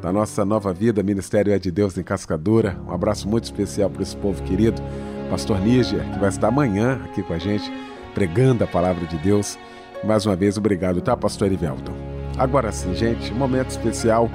da 0.00 0.10
nossa 0.10 0.42
nova 0.42 0.72
vida, 0.72 1.02
Ministério 1.02 1.52
é 1.52 1.58
de 1.58 1.70
Deus 1.70 1.98
em 1.98 2.02
Cascadura. 2.02 2.80
Um 2.88 2.90
abraço 2.90 3.28
muito 3.28 3.44
especial 3.44 3.90
para 3.90 4.02
esse 4.02 4.16
povo 4.16 4.42
querido. 4.42 4.80
Pastor 5.28 5.60
Níger, 5.60 6.02
que 6.10 6.18
vai 6.18 6.30
estar 6.30 6.48
amanhã 6.48 6.98
aqui 7.04 7.22
com 7.22 7.34
a 7.34 7.38
gente, 7.38 7.70
pregando 8.14 8.64
a 8.64 8.66
palavra 8.66 9.06
de 9.06 9.18
Deus. 9.18 9.58
Mais 10.02 10.24
uma 10.24 10.34
vez, 10.34 10.56
obrigado, 10.56 11.02
tá, 11.02 11.14
pastor 11.14 11.48
Erivelton? 11.48 11.92
Agora 12.38 12.72
sim, 12.72 12.94
gente, 12.94 13.34
momento 13.34 13.68
especial 13.68 14.30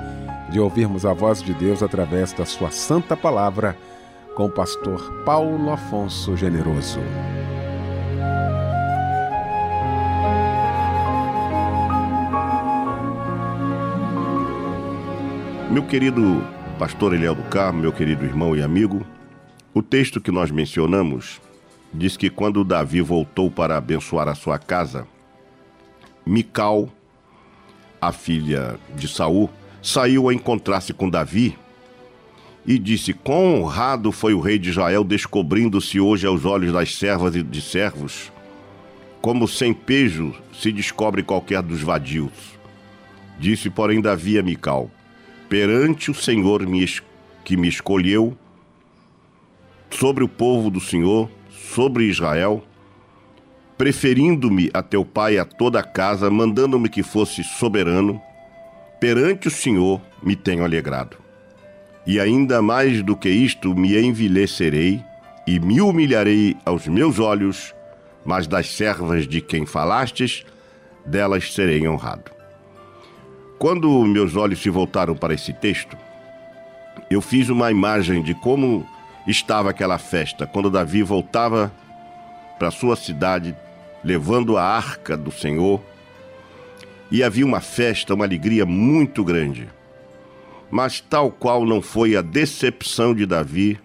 de 0.52 0.60
ouvirmos 0.60 1.08
a 1.08 1.14
voz 1.14 1.42
de 1.42 1.56
Deus 1.56 1.82
através 1.82 2.34
da 2.34 2.46
sua 2.46 2.70
santa 2.70 3.18
palavra 3.18 3.76
com 4.36 4.46
o 4.46 4.52
pastor 4.52 5.24
Paulo 5.26 5.72
Afonso 5.72 6.38
Generoso. 6.38 7.00
Meu 15.76 15.84
querido 15.84 16.42
pastor 16.80 17.14
Eliel 17.14 17.36
do 17.36 17.44
Carmo, 17.50 17.82
meu 17.82 17.92
querido 17.92 18.24
irmão 18.24 18.56
e 18.56 18.62
amigo, 18.62 19.06
o 19.74 19.84
texto 19.84 20.22
que 20.22 20.32
nós 20.32 20.50
mencionamos 20.50 21.42
diz 21.94 22.16
que 22.16 22.30
quando 22.30 22.64
Davi 22.64 23.02
voltou 23.02 23.52
para 23.52 23.76
abençoar 23.76 24.30
a 24.30 24.36
sua 24.36 24.58
casa, 24.58 25.06
Mical, 26.26 26.88
a 28.00 28.14
filha 28.14 28.80
de 28.96 29.06
Saul, 29.10 29.50
saiu 29.84 30.30
a 30.30 30.34
encontrar-se 30.34 30.94
com 30.94 31.10
Davi 31.10 31.58
e 32.66 32.80
disse: 32.80 33.14
Quão 33.14 33.62
honrado 33.62 34.14
foi 34.14 34.34
o 34.34 34.40
rei 34.40 34.58
de 34.58 34.70
Israel 34.70 35.04
descobrindo-se 35.04 36.00
hoje 36.00 36.26
aos 36.26 36.46
olhos 36.46 36.72
das 36.72 36.96
servas 36.96 37.36
e 37.36 37.44
de 37.44 37.62
servos, 37.62 38.32
como 39.22 39.46
sem 39.46 39.74
pejo 39.74 40.34
se 40.54 40.72
descobre 40.72 41.22
qualquer 41.22 41.62
dos 41.62 41.82
vadios. 41.82 42.32
Disse, 43.38 43.70
porém, 43.70 44.00
Davi 44.00 44.40
a 44.40 44.42
Mical: 44.42 44.90
perante 45.50 46.12
o 46.12 46.14
Senhor 46.14 46.62
que 47.44 47.56
me 47.56 47.68
escolheu, 47.68 48.38
sobre 49.90 50.24
o 50.24 50.28
povo 50.28 50.70
do 50.70 50.80
Senhor, 50.80 51.30
sobre 51.50 52.06
Israel, 52.06 52.64
preferindo-me 53.78 54.70
a 54.74 54.82
teu 54.82 55.06
pai 55.06 55.36
e 55.36 55.40
a 55.40 55.46
toda 55.46 55.80
a 55.80 55.84
casa, 55.84 56.30
mandando-me 56.30 56.90
que 56.90 57.04
fosse 57.04 57.44
soberano, 57.44 58.22
perante 59.00 59.48
o 59.48 59.52
Senhor 59.52 60.02
me 60.24 60.36
tenho 60.36 60.64
alegrado. 60.64 61.18
E 62.08 62.20
ainda 62.20 62.62
mais 62.62 63.02
do 63.02 63.16
que 63.16 63.30
isto, 63.30 63.76
me 63.76 63.98
envilecerei 63.98 65.04
e 65.48 65.60
me 65.60 65.82
humilharei 65.82 66.56
aos 66.66 66.88
meus 66.88 67.20
olhos, 67.20 67.74
mas 68.24 68.48
das 68.48 68.70
servas 68.70 69.28
de 69.28 69.42
quem 69.42 69.66
falastes, 69.66 70.46
delas 71.06 71.54
serei 71.54 71.88
honrado. 71.88 72.32
Quando 73.58 74.04
meus 74.04 74.36
olhos 74.36 74.62
se 74.62 74.70
voltaram 74.70 75.16
para 75.16 75.34
esse 75.34 75.54
texto, 75.54 75.98
eu 77.10 77.22
fiz 77.22 77.50
uma 77.50 77.72
imagem 77.72 78.22
de 78.22 78.34
como 78.34 78.86
estava 79.26 79.70
aquela 79.70 79.98
festa 79.98 80.46
quando 80.46 80.70
Davi 80.70 81.02
voltava 81.04 81.72
para 82.60 82.72
sua 82.72 82.96
cidade 82.96 83.56
levando 84.04 84.58
a 84.58 84.64
arca 84.64 85.16
do 85.18 85.32
Senhor. 85.32 85.82
E 87.10 87.24
havia 87.24 87.46
uma 87.46 87.62
festa, 87.62 88.14
uma 88.14 88.26
alegria 88.26 88.66
muito 88.66 89.24
grande. 89.24 89.70
Mas 90.70 91.00
tal 91.00 91.32
qual 91.32 91.66
não 91.66 91.82
foi 91.82 92.16
a 92.16 92.22
decepção 92.22 93.14
de 93.14 93.26
Davi 93.26 93.80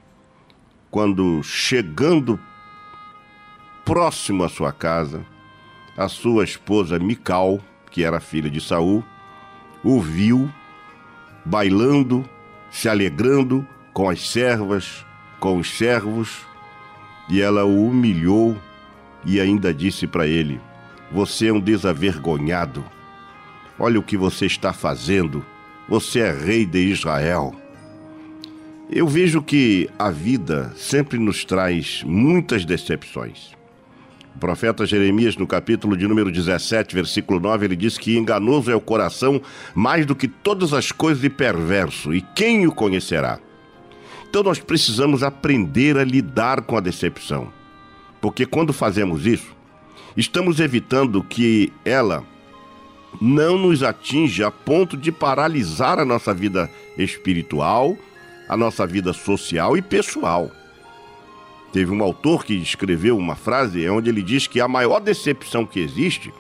quando 0.91 1.43
chegando 1.43 2.41
próximo 3.85 4.43
à 4.43 4.49
sua 4.49 4.73
casa, 4.73 5.25
a 5.97 6.09
sua 6.09 6.45
esposa 6.45 6.99
Mical, 6.99 7.61
que 7.91 8.03
era 8.05 8.21
filha 8.21 8.51
de 8.51 8.61
Saul, 8.61 9.05
o 9.83 10.01
viu 10.01 10.51
bailando, 11.45 12.25
se 12.71 12.89
alegrando 12.89 13.67
com 13.93 14.09
as 14.09 14.31
servas, 14.31 15.05
com 15.39 15.59
os 15.59 15.71
servos, 15.77 16.47
e 17.29 17.41
ela 17.41 17.65
o 17.65 17.87
humilhou 17.87 18.57
e 19.25 19.41
ainda 19.41 19.73
disse 19.73 20.07
para 20.07 20.27
ele: 20.27 20.61
Você 21.11 21.49
é 21.49 21.53
um 21.53 21.61
desavergonhado. 21.61 22.85
Olha 23.79 23.99
o 23.99 24.03
que 24.03 24.17
você 24.17 24.47
está 24.47 24.73
fazendo. 24.73 25.45
Você 25.89 26.21
é 26.21 26.33
rei 26.33 26.67
de 26.67 26.79
Israel. 26.79 27.55
Eu 28.91 29.07
vejo 29.07 29.41
que 29.41 29.89
a 29.99 30.11
vida 30.11 30.73
sempre 30.77 31.19
nos 31.19 31.45
traz 31.45 32.03
muitas 32.05 32.65
decepções. 32.65 33.53
O 34.35 34.39
profeta 34.39 34.87
Jeremias, 34.87 35.37
no 35.37 35.47
capítulo 35.47 35.97
de 35.97 36.07
número 36.07 36.31
17, 36.31 36.95
versículo 36.95 37.41
9, 37.41 37.67
ele 37.67 37.77
diz 37.77 37.99
que 37.99 38.17
enganoso 38.17 38.71
é 38.71 38.75
o 38.75 38.81
coração 38.81 39.41
mais 39.75 40.07
do 40.07 40.15
que 40.15 40.29
todas 40.29 40.73
as 40.73 40.93
coisas 40.93 41.23
e 41.25 41.29
perverso, 41.29 42.15
e 42.15 42.21
quem 42.21 42.67
o 42.67 42.73
conhecerá? 42.73 43.39
Então 44.29 44.43
nós 44.43 44.61
precisamos 44.61 45.23
aprender 45.23 45.99
a 45.99 46.05
lidar 46.05 46.63
com 46.63 46.77
a 46.77 46.81
decepção. 46.81 47.53
Porque 48.21 48.47
quando 48.47 48.73
fazemos 48.73 49.27
isso, 49.27 49.55
estamos 50.17 50.61
evitando 50.61 51.23
que 51.23 51.73
ela 51.85 52.25
não 53.21 53.59
nos 53.59 53.83
atinja 53.83 54.47
a 54.47 54.51
ponto 54.51 54.97
de 54.97 55.11
paralisar 55.11 55.99
a 55.99 56.05
nossa 56.05 56.33
vida 56.33 56.71
espiritual, 56.97 57.97
a 58.49 58.57
nossa 58.57 58.87
vida 58.87 59.13
social 59.13 59.77
e 59.77 59.83
pessoal. 59.83 60.51
Teve 61.73 61.93
um 61.93 62.03
autor 62.03 62.45
que 62.45 62.55
escreveu 62.55 63.17
uma 63.17 63.37
frase 63.37 63.89
onde 63.89 64.11
ele 64.11 64.23
diz 64.23 64.47
que 64.47 64.61
a 64.61 64.67
maior 64.67 65.01
decepção 65.01 65.65
que 65.65 65.79
existe 65.79 66.33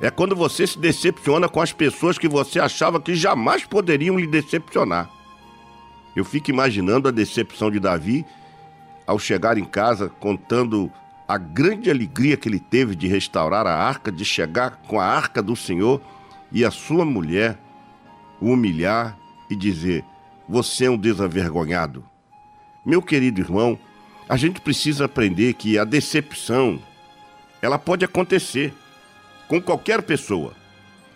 é 0.00 0.10
quando 0.10 0.34
você 0.34 0.66
se 0.66 0.78
decepciona 0.78 1.48
com 1.48 1.60
as 1.60 1.72
pessoas 1.72 2.18
que 2.18 2.28
você 2.28 2.58
achava 2.58 3.00
que 3.00 3.14
jamais 3.14 3.64
poderiam 3.64 4.18
lhe 4.18 4.26
decepcionar. 4.26 5.10
Eu 6.14 6.24
fico 6.24 6.50
imaginando 6.50 7.08
a 7.08 7.10
decepção 7.10 7.70
de 7.70 7.78
Davi 7.78 8.24
ao 9.06 9.18
chegar 9.18 9.58
em 9.58 9.64
casa 9.64 10.08
contando 10.08 10.90
a 11.28 11.36
grande 11.36 11.90
alegria 11.90 12.36
que 12.36 12.48
ele 12.48 12.60
teve 12.60 12.94
de 12.94 13.06
restaurar 13.06 13.66
a 13.66 13.74
arca, 13.74 14.10
de 14.10 14.24
chegar 14.24 14.82
com 14.88 14.98
a 14.98 15.04
arca 15.04 15.42
do 15.42 15.54
Senhor 15.54 16.00
e 16.50 16.64
a 16.64 16.70
sua 16.70 17.04
mulher 17.04 17.58
o 18.40 18.52
humilhar 18.52 19.18
e 19.50 19.56
dizer: 19.56 20.04
Você 20.48 20.86
é 20.86 20.90
um 20.90 20.96
desavergonhado. 20.96 22.04
Meu 22.84 23.02
querido 23.02 23.40
irmão, 23.40 23.78
a 24.28 24.36
gente 24.36 24.60
precisa 24.60 25.04
aprender 25.04 25.54
que 25.54 25.78
a 25.78 25.84
decepção 25.84 26.80
ela 27.62 27.78
pode 27.78 28.04
acontecer 28.04 28.72
com 29.48 29.60
qualquer 29.60 30.02
pessoa 30.02 30.52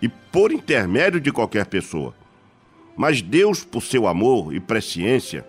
e 0.00 0.08
por 0.08 0.52
intermédio 0.52 1.20
de 1.20 1.32
qualquer 1.32 1.66
pessoa. 1.66 2.14
Mas 2.96 3.20
Deus, 3.20 3.64
por 3.64 3.82
seu 3.82 4.06
amor 4.06 4.54
e 4.54 4.60
presciência, 4.60 5.44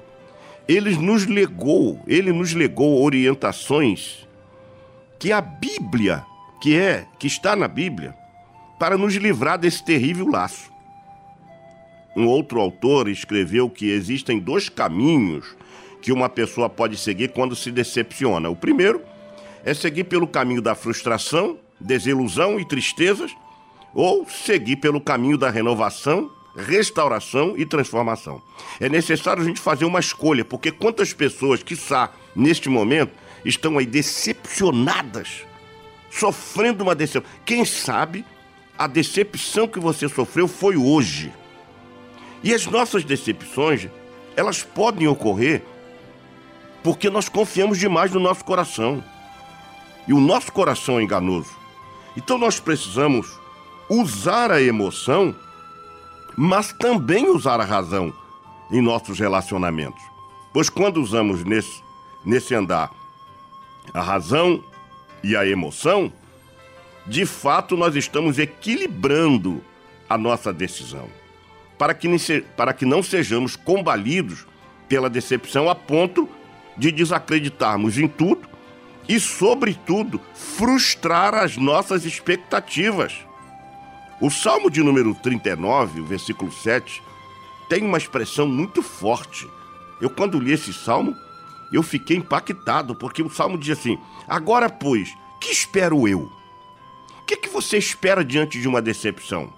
ele 0.68 0.96
nos 0.96 1.26
legou, 1.26 2.02
ele 2.08 2.32
nos 2.32 2.54
legou 2.54 3.04
orientações 3.04 4.28
que 5.20 5.32
a 5.32 5.42
Bíblia, 5.42 6.26
que 6.62 6.76
é, 6.76 7.06
que 7.20 7.28
está 7.28 7.56
na 7.56 7.68
Bíblia, 7.68 8.16
para 8.80 8.98
nos 8.98 9.14
livrar 9.16 9.60
desse 9.60 9.84
terrível 9.84 10.28
laço. 10.28 10.72
Um 12.16 12.28
outro 12.28 12.60
autor 12.60 13.08
escreveu 13.08 13.70
que 13.70 13.90
existem 13.92 14.40
dois 14.40 14.68
caminhos 14.68 15.56
que 16.02 16.12
uma 16.12 16.28
pessoa 16.28 16.70
pode 16.70 16.98
seguir 16.98 17.30
quando 17.30 17.56
se 17.56 17.72
decepciona. 17.72 18.50
O 18.50 18.56
primeiro 18.56 19.02
é 19.64 19.74
seguir 19.74 20.06
pelo 20.06 20.28
caminho 20.28 20.62
da 20.62 20.74
frustração, 20.74 21.58
desilusão 21.80 22.60
e 22.60 22.66
tristezas, 22.66 23.32
ou 23.94 24.28
seguir 24.28 24.78
pelo 24.78 25.00
caminho 25.00 25.38
da 25.38 25.50
renovação, 25.50 26.32
restauração 26.56 27.54
e 27.58 27.66
transformação. 27.66 28.42
É 28.80 28.90
necessário 28.90 29.44
a 29.44 29.46
gente 29.46 29.60
fazer 29.60 29.86
uma 29.86 30.00
escolha, 30.00 30.44
porque 30.44 30.72
quantas 30.72 31.14
pessoas, 31.14 31.62
que 31.62 31.74
está 31.74 32.12
neste 32.36 32.70
momento, 32.70 33.14
estão 33.46 33.78
aí 33.78 33.86
decepcionadas, 33.86 35.46
sofrendo 36.10 36.84
uma 36.84 36.96
decepção. 36.96 37.32
Quem 37.46 37.64
sabe 37.66 38.26
a 38.78 38.88
decepção 38.88 39.68
que 39.68 39.80
você 39.80 40.10
sofreu 40.10 40.48
foi 40.48 40.76
hoje. 40.76 41.32
E 42.44 42.54
as 42.54 42.66
nossas 42.66 43.04
decepções, 43.04 43.88
elas 44.36 44.64
podem 44.64 45.08
ocorrer 45.08 45.62
porque 46.84 47.10
nós 47.10 47.30
confiamos 47.30 47.78
demais 47.78 48.12
no 48.12 48.20
nosso 48.20 48.44
coração. 48.44 49.04
E 50.08 50.14
o 50.14 50.20
nosso 50.20 50.52
coração 50.52 51.00
é 51.00 51.04
enganoso. 51.04 51.52
Então 52.18 52.38
nós 52.38 52.60
precisamos 52.60 53.40
usar 53.88 54.52
a 54.52 54.62
emoção, 54.62 55.36
mas 56.36 56.74
também 56.74 57.30
usar 57.30 57.60
a 57.60 57.66
razão 57.66 58.14
em 58.72 58.82
nossos 58.82 59.20
relacionamentos. 59.20 60.02
Pois 60.54 60.70
quando 60.70 61.02
usamos 61.02 61.44
nesse, 61.44 61.82
nesse 62.26 62.56
andar 62.56 62.92
a 63.94 64.02
razão 64.02 64.64
e 65.24 65.36
a 65.36 65.46
emoção, 65.46 66.12
de 67.06 67.26
fato 67.26 67.76
nós 67.76 67.96
estamos 67.96 68.40
equilibrando 68.40 69.62
a 70.10 70.18
nossa 70.18 70.52
decisão, 70.52 71.08
para 71.78 71.94
que, 71.94 72.08
para 72.56 72.74
que 72.74 72.86
não 72.86 73.02
sejamos 73.02 73.56
combalidos 73.56 74.46
pela 74.88 75.10
decepção 75.10 75.70
a 75.70 75.76
ponto 75.76 76.28
de 76.78 76.92
desacreditarmos 76.92 77.98
em 77.98 78.08
tudo 78.08 78.48
e, 79.08 79.20
sobretudo, 79.20 80.22
frustrar 80.34 81.34
as 81.34 81.58
nossas 81.58 82.06
expectativas. 82.06 83.14
O 84.20 84.30
Salmo 84.30 84.70
de 84.70 84.84
número 84.84 85.16
39, 85.16 86.02
versículo 86.02 86.52
7, 86.52 87.02
tem 87.68 87.84
uma 87.84 87.98
expressão 87.98 88.48
muito 88.48 88.82
forte. 88.82 89.48
Eu, 90.00 90.10
quando 90.10 90.40
li 90.40 90.52
esse 90.52 90.74
salmo, 90.74 91.16
eu 91.72 91.82
fiquei 91.82 92.18
impactado, 92.18 92.94
porque 92.94 93.24
o 93.24 93.30
salmo 93.30 93.58
diz 93.58 93.80
assim: 93.80 93.98
Agora, 94.28 94.70
pois, 94.70 95.14
que 95.40 95.52
espero 95.52 96.08
eu? 96.08 96.32
O 97.20 97.26
que, 97.26 97.38
que 97.38 97.50
você 97.50 97.78
espera 97.78 98.24
diante 98.24 98.60
de 98.60 98.68
uma 98.68 98.82
decepção? 98.82 99.54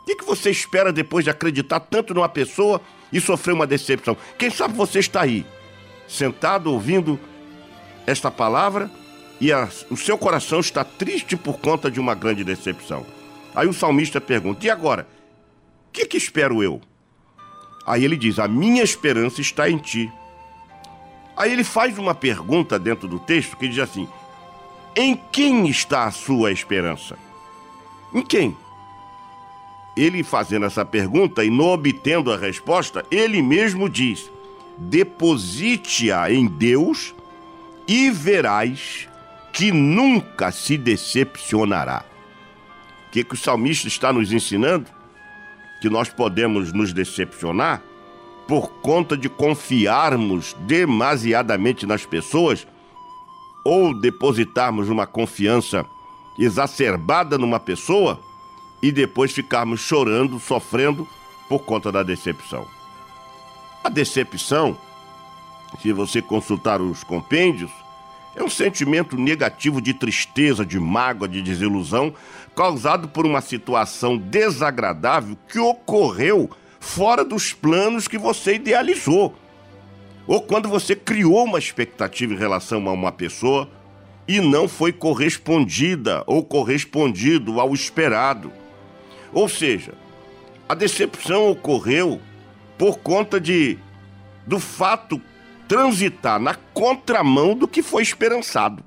O 0.00 0.06
que, 0.06 0.16
que 0.16 0.24
você 0.24 0.50
espera 0.50 0.92
depois 0.92 1.24
de 1.24 1.30
acreditar 1.30 1.80
tanto 1.80 2.14
numa 2.14 2.28
pessoa 2.28 2.80
e 3.12 3.20
sofrer 3.20 3.52
uma 3.52 3.66
decepção? 3.66 4.16
Quem 4.38 4.50
sabe 4.50 4.74
você 4.74 4.98
está 4.98 5.22
aí, 5.22 5.44
sentado 6.08 6.70
ouvindo 6.70 7.18
esta 8.06 8.30
palavra 8.30 8.90
e 9.40 9.52
a, 9.52 9.68
o 9.90 9.96
seu 9.96 10.16
coração 10.16 10.60
está 10.60 10.84
triste 10.84 11.36
por 11.36 11.58
conta 11.58 11.90
de 11.90 12.00
uma 12.00 12.14
grande 12.14 12.44
decepção. 12.44 13.04
Aí 13.54 13.66
o 13.66 13.72
salmista 13.72 14.20
pergunta: 14.20 14.66
E 14.66 14.70
agora? 14.70 15.06
O 15.88 15.92
que, 15.92 16.06
que 16.06 16.16
espero 16.16 16.62
eu? 16.62 16.80
Aí 17.86 18.04
ele 18.04 18.16
diz: 18.16 18.38
A 18.38 18.48
minha 18.48 18.82
esperança 18.82 19.40
está 19.40 19.68
em 19.68 19.78
ti. 19.78 20.10
Aí 21.36 21.52
ele 21.52 21.64
faz 21.64 21.98
uma 21.98 22.14
pergunta 22.14 22.78
dentro 22.78 23.08
do 23.08 23.18
texto 23.18 23.56
que 23.56 23.68
diz 23.68 23.78
assim: 23.78 24.08
Em 24.96 25.16
quem 25.30 25.68
está 25.68 26.04
a 26.04 26.10
sua 26.10 26.52
esperança? 26.52 27.18
Em 28.12 28.22
quem? 28.22 28.56
Ele 29.96 30.24
fazendo 30.24 30.66
essa 30.66 30.84
pergunta 30.84 31.44
e 31.44 31.50
não 31.50 31.66
obtendo 31.66 32.32
a 32.32 32.36
resposta, 32.36 33.04
ele 33.10 33.42
mesmo 33.42 33.88
diz: 33.88 34.30
Deposite-a 34.78 36.30
em 36.32 36.46
Deus 36.46 37.14
e 37.86 38.10
verás 38.10 39.08
que 39.52 39.70
nunca 39.70 40.50
se 40.50 40.76
decepcionará. 40.76 42.04
O 43.06 43.10
que, 43.12 43.22
que 43.22 43.34
o 43.34 43.38
salmista 43.38 43.86
está 43.86 44.12
nos 44.12 44.32
ensinando? 44.32 44.90
Que 45.80 45.88
nós 45.88 46.08
podemos 46.08 46.72
nos 46.72 46.92
decepcionar 46.92 47.82
por 48.48 48.68
conta 48.80 49.16
de 49.16 49.28
confiarmos 49.28 50.54
demasiadamente 50.60 51.86
nas 51.86 52.04
pessoas 52.04 52.66
ou 53.64 53.98
depositarmos 53.98 54.88
uma 54.88 55.06
confiança 55.06 55.86
exacerbada 56.38 57.38
numa 57.38 57.60
pessoa 57.60 58.20
e 58.82 58.92
depois 58.92 59.32
ficarmos 59.32 59.80
chorando, 59.80 60.38
sofrendo 60.38 61.08
por 61.48 61.60
conta 61.60 61.90
da 61.90 62.02
decepção. 62.02 62.73
A 63.84 63.90
decepção, 63.90 64.78
se 65.82 65.92
você 65.92 66.22
consultar 66.22 66.80
os 66.80 67.04
compêndios, 67.04 67.70
é 68.34 68.42
um 68.42 68.48
sentimento 68.48 69.14
negativo 69.14 69.78
de 69.78 69.92
tristeza, 69.92 70.64
de 70.64 70.80
mágoa, 70.80 71.28
de 71.28 71.42
desilusão, 71.42 72.14
causado 72.56 73.08
por 73.08 73.26
uma 73.26 73.42
situação 73.42 74.16
desagradável 74.16 75.36
que 75.46 75.58
ocorreu 75.58 76.48
fora 76.80 77.22
dos 77.22 77.52
planos 77.52 78.08
que 78.08 78.16
você 78.16 78.54
idealizou. 78.54 79.34
Ou 80.26 80.40
quando 80.40 80.66
você 80.66 80.96
criou 80.96 81.44
uma 81.44 81.58
expectativa 81.58 82.32
em 82.32 82.38
relação 82.38 82.88
a 82.88 82.92
uma 82.92 83.12
pessoa 83.12 83.68
e 84.26 84.40
não 84.40 84.66
foi 84.66 84.94
correspondida 84.94 86.24
ou 86.26 86.42
correspondido 86.42 87.60
ao 87.60 87.74
esperado. 87.74 88.50
Ou 89.30 89.46
seja, 89.46 89.92
a 90.66 90.74
decepção 90.74 91.50
ocorreu 91.50 92.18
por 92.78 92.98
conta 92.98 93.40
de 93.40 93.78
do 94.46 94.58
fato 94.58 95.20
transitar 95.66 96.38
na 96.38 96.54
contramão 96.54 97.54
do 97.54 97.66
que 97.66 97.82
foi 97.82 98.02
esperançado. 98.02 98.84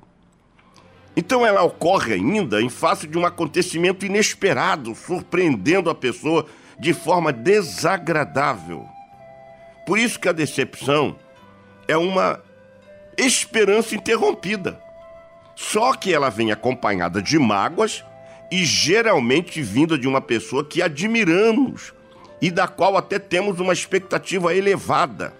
Então 1.16 1.44
ela 1.44 1.62
ocorre 1.62 2.14
ainda 2.14 2.62
em 2.62 2.68
face 2.68 3.06
de 3.06 3.18
um 3.18 3.26
acontecimento 3.26 4.06
inesperado, 4.06 4.94
surpreendendo 4.94 5.90
a 5.90 5.94
pessoa 5.94 6.46
de 6.78 6.94
forma 6.94 7.32
desagradável. 7.32 8.86
Por 9.84 9.98
isso 9.98 10.20
que 10.20 10.28
a 10.28 10.32
decepção 10.32 11.16
é 11.88 11.96
uma 11.96 12.40
esperança 13.16 13.96
interrompida. 13.96 14.80
Só 15.56 15.92
que 15.94 16.14
ela 16.14 16.30
vem 16.30 16.52
acompanhada 16.52 17.20
de 17.20 17.36
mágoas 17.36 18.04
e 18.48 18.64
geralmente 18.64 19.60
vinda 19.60 19.98
de 19.98 20.06
uma 20.06 20.20
pessoa 20.20 20.64
que 20.64 20.80
admiramos 20.80 21.92
e 22.40 22.50
da 22.50 22.68
qual 22.68 22.96
até 22.96 23.18
temos 23.18 23.58
uma 23.60 23.72
expectativa 23.72 24.54
elevada. 24.54 25.32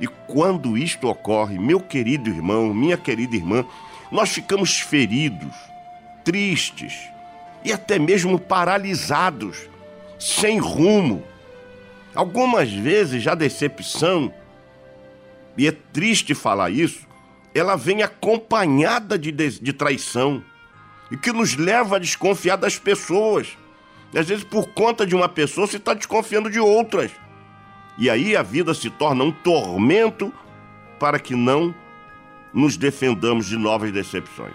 E 0.00 0.06
quando 0.06 0.76
isto 0.76 1.08
ocorre, 1.08 1.58
meu 1.58 1.80
querido 1.80 2.28
irmão, 2.28 2.74
minha 2.74 2.96
querida 2.96 3.36
irmã, 3.36 3.64
nós 4.10 4.30
ficamos 4.30 4.80
feridos, 4.80 5.54
tristes 6.24 7.08
e 7.64 7.72
até 7.72 7.98
mesmo 7.98 8.38
paralisados, 8.38 9.68
sem 10.18 10.58
rumo. 10.58 11.22
Algumas 12.14 12.72
vezes 12.72 13.26
a 13.26 13.34
decepção, 13.34 14.32
e 15.56 15.66
é 15.66 15.72
triste 15.72 16.34
falar 16.34 16.70
isso, 16.70 17.06
ela 17.54 17.76
vem 17.76 18.02
acompanhada 18.02 19.18
de, 19.18 19.30
de, 19.30 19.60
de 19.60 19.72
traição 19.72 20.42
e 21.10 21.16
que 21.16 21.32
nos 21.32 21.56
leva 21.56 21.96
a 21.96 22.00
desconfiar 22.00 22.56
das 22.56 22.78
pessoas. 22.78 23.56
Às 24.16 24.28
vezes, 24.28 24.44
por 24.44 24.68
conta 24.68 25.04
de 25.06 25.14
uma 25.14 25.28
pessoa, 25.28 25.66
você 25.66 25.76
está 25.76 25.92
desconfiando 25.92 26.48
de 26.48 26.60
outras. 26.60 27.10
E 27.98 28.08
aí 28.08 28.36
a 28.36 28.42
vida 28.42 28.72
se 28.72 28.90
torna 28.90 29.24
um 29.24 29.32
tormento 29.32 30.32
para 30.98 31.18
que 31.18 31.34
não 31.34 31.74
nos 32.52 32.76
defendamos 32.76 33.46
de 33.46 33.56
novas 33.56 33.92
decepções. 33.92 34.54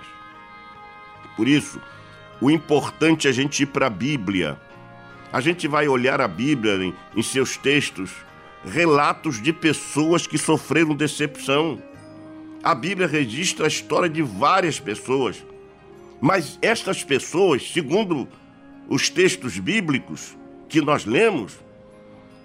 Por 1.35 1.47
isso, 1.47 1.81
o 2.41 2.49
importante 2.49 3.27
é 3.27 3.29
a 3.29 3.33
gente 3.33 3.63
ir 3.63 3.65
para 3.65 3.87
a 3.87 3.89
Bíblia. 3.89 4.59
A 5.31 5.41
gente 5.41 5.67
vai 5.67 5.87
olhar 5.87 6.21
a 6.21 6.27
Bíblia 6.27 6.75
em, 6.75 6.93
em 7.15 7.21
seus 7.21 7.57
textos, 7.57 8.11
relatos 8.65 9.41
de 9.41 9.51
pessoas 9.51 10.25
que 10.25 10.37
sofreram 10.37 10.95
decepção. 10.95 11.81
A 12.63 12.73
Bíblia 12.73 13.07
registra 13.07 13.65
a 13.65 13.67
história 13.67 14.09
de 14.09 14.21
várias 14.21 14.79
pessoas, 14.79 15.45
mas 16.19 16.57
estas 16.61 17.03
pessoas, 17.03 17.71
segundo 17.71 18.27
os 18.89 19.07
textos 19.09 19.59
bíblicos 19.59 20.35
que 20.67 20.81
nós 20.81 21.05
lemos, 21.05 21.53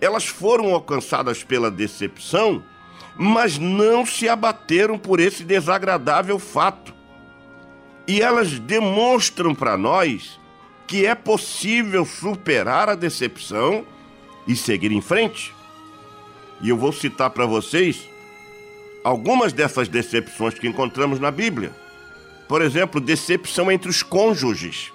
elas 0.01 0.27
foram 0.27 0.75
alcançadas 0.75 1.43
pela 1.43 1.71
decepção, 1.71 2.63
mas 3.17 3.59
não 3.59 4.05
se 4.05 4.29
abateram 4.29 4.99
por 4.99 5.19
esse 5.19 5.43
desagradável 5.43 6.39
fato. 6.39 6.95
E 8.07 8.21
elas 8.21 8.59
demonstram 8.59 9.55
para 9.55 9.79
nós 9.79 10.39
que 10.87 11.07
é 11.07 11.15
possível 11.15 12.05
superar 12.05 12.91
a 12.91 12.95
decepção 12.95 13.87
e 14.47 14.55
seguir 14.55 14.93
em 14.93 15.01
frente. 15.01 15.55
E 16.61 16.69
eu 16.69 16.77
vou 16.77 16.93
citar 16.93 17.31
para 17.31 17.47
vocês 17.47 18.07
algumas 19.03 19.53
dessas 19.53 19.89
decepções 19.89 20.55
que 20.55 20.69
encontramos 20.69 21.19
na 21.19 21.31
Bíblia. 21.31 21.75
Por 22.47 22.61
exemplo, 22.61 23.01
decepção 23.01 23.73
entre 23.73 23.89
os 23.89 24.03
cônjuges. 24.03 24.93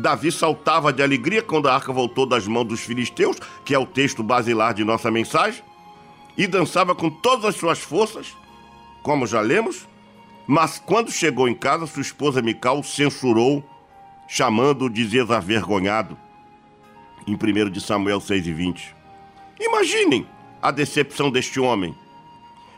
Davi 0.00 0.32
saltava 0.32 0.92
de 0.92 1.02
alegria 1.02 1.42
quando 1.42 1.68
a 1.68 1.74
arca 1.74 1.92
voltou 1.92 2.26
das 2.26 2.46
mãos 2.46 2.64
dos 2.64 2.80
filisteus, 2.80 3.36
que 3.64 3.74
é 3.74 3.78
o 3.78 3.86
texto 3.86 4.22
basilar 4.22 4.74
de 4.74 4.84
nossa 4.84 5.10
mensagem, 5.10 5.62
e 6.36 6.46
dançava 6.46 6.94
com 6.94 7.10
todas 7.10 7.44
as 7.44 7.56
suas 7.56 7.78
forças, 7.78 8.36
como 9.02 9.26
já 9.26 9.40
lemos, 9.40 9.88
mas 10.46 10.78
quando 10.78 11.10
chegou 11.10 11.48
em 11.48 11.54
casa, 11.54 11.86
sua 11.86 12.02
esposa 12.02 12.42
Mical 12.42 12.82
censurou, 12.82 13.64
chamando-o 14.26 14.90
de 14.90 15.06
desavergonhado, 15.06 16.16
em 17.26 17.34
1 17.34 17.70
de 17.70 17.80
Samuel 17.80 18.20
6 18.20 18.46
e 18.46 18.52
20. 18.52 18.96
Imaginem 19.60 20.26
a 20.62 20.70
decepção 20.70 21.30
deste 21.30 21.60
homem 21.60 21.94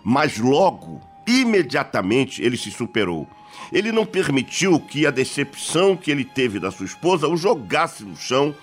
mas 0.03 0.39
logo, 0.39 1.01
imediatamente, 1.27 2.43
ele 2.43 2.57
se 2.57 2.71
superou. 2.71 3.29
Ele 3.73 3.91
não 3.91 4.05
permitiu 4.05 4.79
que 4.79 5.07
a 5.07 5.11
decepção 5.11 5.97
que 5.97 6.11
ele 6.11 6.25
teve 6.25 6.61
da 6.61 6.71
sua 6.71 6.87
esposa 6.87 7.27
o 7.27 7.37
jogasse 7.37 8.05
no 8.05 8.17
chão 8.17 8.55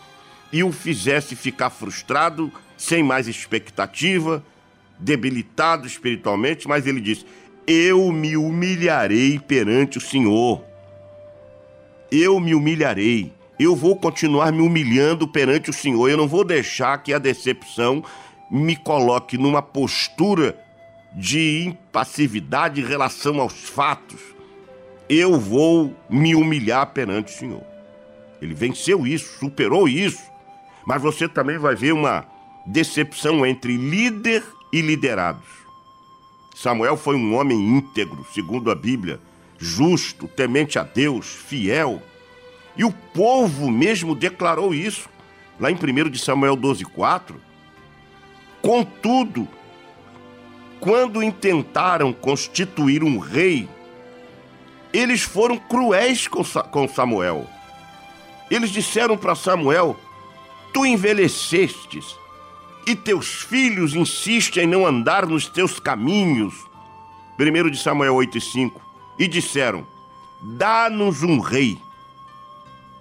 e 0.51 0.63
o 0.63 0.71
fizesse 0.71 1.35
ficar 1.35 1.69
frustrado, 1.69 2.51
sem 2.77 3.03
mais 3.03 3.27
expectativa, 3.27 4.43
debilitado 4.99 5.87
espiritualmente, 5.87 6.67
mas 6.67 6.85
ele 6.85 7.01
disse: 7.01 7.25
Eu 7.65 8.11
me 8.11 8.37
humilharei 8.37 9.39
perante 9.39 9.97
o 9.97 10.01
Senhor. 10.01 10.63
Eu 12.11 12.39
me 12.39 12.53
humilharei. 12.53 13.33
Eu 13.59 13.75
vou 13.75 13.95
continuar 13.95 14.51
me 14.51 14.61
humilhando 14.61 15.27
perante 15.27 15.69
o 15.69 15.73
Senhor. 15.73 16.09
Eu 16.09 16.17
não 16.17 16.27
vou 16.27 16.43
deixar 16.43 16.97
que 17.03 17.13
a 17.13 17.19
decepção 17.19 18.03
me 18.49 18.75
coloque 18.75 19.37
numa 19.37 19.61
postura 19.61 20.57
de 21.13 21.65
impassividade 21.65 22.81
em 22.81 22.85
relação 22.85 23.39
aos 23.39 23.53
fatos, 23.53 24.21
eu 25.09 25.39
vou 25.39 25.95
me 26.07 26.35
humilhar 26.35 26.85
perante 26.93 27.33
o 27.33 27.37
Senhor. 27.37 27.63
Ele 28.39 28.53
venceu 28.53 29.07
isso, 29.07 29.39
superou 29.39 29.87
isso. 29.87 30.21
Mas 30.85 31.01
você 31.01 31.27
também 31.27 31.57
vai 31.57 31.75
ver 31.75 31.91
uma 31.91 32.25
decepção 32.65 33.45
entre 33.45 33.75
líder 33.75 34.43
e 34.71 34.81
liderados. 34.81 35.45
Samuel 36.55 36.95
foi 36.95 37.15
um 37.15 37.35
homem 37.35 37.57
íntegro, 37.57 38.25
segundo 38.33 38.69
a 38.69 38.75
Bíblia, 38.75 39.19
justo, 39.57 40.27
temente 40.27 40.77
a 40.77 40.83
Deus, 40.83 41.25
fiel. 41.25 42.01
E 42.77 42.83
o 42.83 42.91
povo 42.91 43.71
mesmo 43.71 44.13
declarou 44.13 44.73
isso, 44.73 45.09
lá 45.59 45.71
em 45.71 45.75
1 45.75 46.15
Samuel 46.15 46.55
12,4. 46.55 47.35
Contudo, 48.61 49.47
quando 50.79 51.23
intentaram 51.23 52.13
constituir 52.13 53.03
um 53.03 53.17
rei, 53.17 53.67
eles 54.93 55.21
foram 55.21 55.57
cruéis 55.57 56.27
com 56.27 56.87
Samuel. 56.87 57.47
Eles 58.49 58.71
disseram 58.71 59.17
para 59.17 59.35
Samuel: 59.35 59.95
Tu 60.73 60.85
envelhecestes 60.85 62.15
e 62.85 62.95
teus 62.95 63.43
filhos 63.43 63.93
insistem 63.93 64.63
em 64.63 64.67
não 64.67 64.85
andar 64.85 65.25
nos 65.25 65.47
teus 65.47 65.79
caminhos. 65.79 66.67
1 67.39 67.69
de 67.69 67.77
Samuel 67.77 68.15
8,5. 68.15 68.73
E 69.17 69.27
disseram: 69.27 69.85
Dá-nos 70.41 71.21
um 71.21 71.39
rei. 71.39 71.77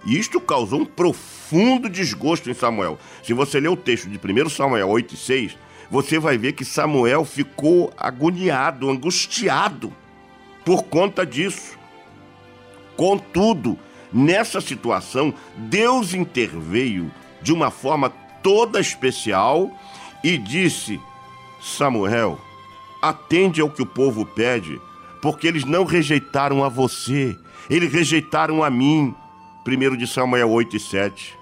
E 0.05 0.19
isto 0.19 0.41
causou 0.41 0.83
um 0.83 0.85
profundo 0.85 1.89
desgosto 1.89 2.51
em 2.51 2.55
Samuel. 2.55 2.99
Se 3.23 3.33
você 3.33 3.59
ler 3.59 3.69
o 3.69 3.77
texto 3.77 4.09
de 4.09 4.19
1 4.19 4.49
Samuel 4.51 4.89
8,6, 4.89 5.57
você 5.91 6.19
vai 6.19 6.37
ver 6.37 6.53
que 6.53 6.65
Samuel 6.65 7.25
ficou 7.25 7.93
agoniado, 7.97 8.91
angustiado 8.91 9.93
por 10.65 10.85
conta 10.85 11.25
disso. 11.25 11.78
Contudo, 12.99 13.79
nessa 14.13 14.61
situação, 14.61 15.33
Deus 15.57 16.15
interveio 16.15 17.13
de 17.41 17.53
uma 17.53 17.71
forma 17.71 18.11
toda 18.43 18.81
especial 18.81 19.71
e 20.25 20.37
disse: 20.37 21.01
Samuel, 21.63 22.41
atende 23.01 23.61
ao 23.61 23.71
que 23.71 23.81
o 23.81 23.87
povo 23.87 24.27
pede, 24.27 24.81
porque 25.23 25.47
eles 25.47 25.65
não 25.65 25.85
rejeitaram 25.85 26.65
a 26.65 26.69
você, 26.69 27.39
eles 27.71 27.93
rejeitaram 27.93 28.65
a 28.65 28.69
mim. 28.69 29.15
1 29.65 29.97
de 29.97 30.07
Samuel 30.07 30.51
8 30.51 30.77
e 30.77 30.81
7. 30.81 31.39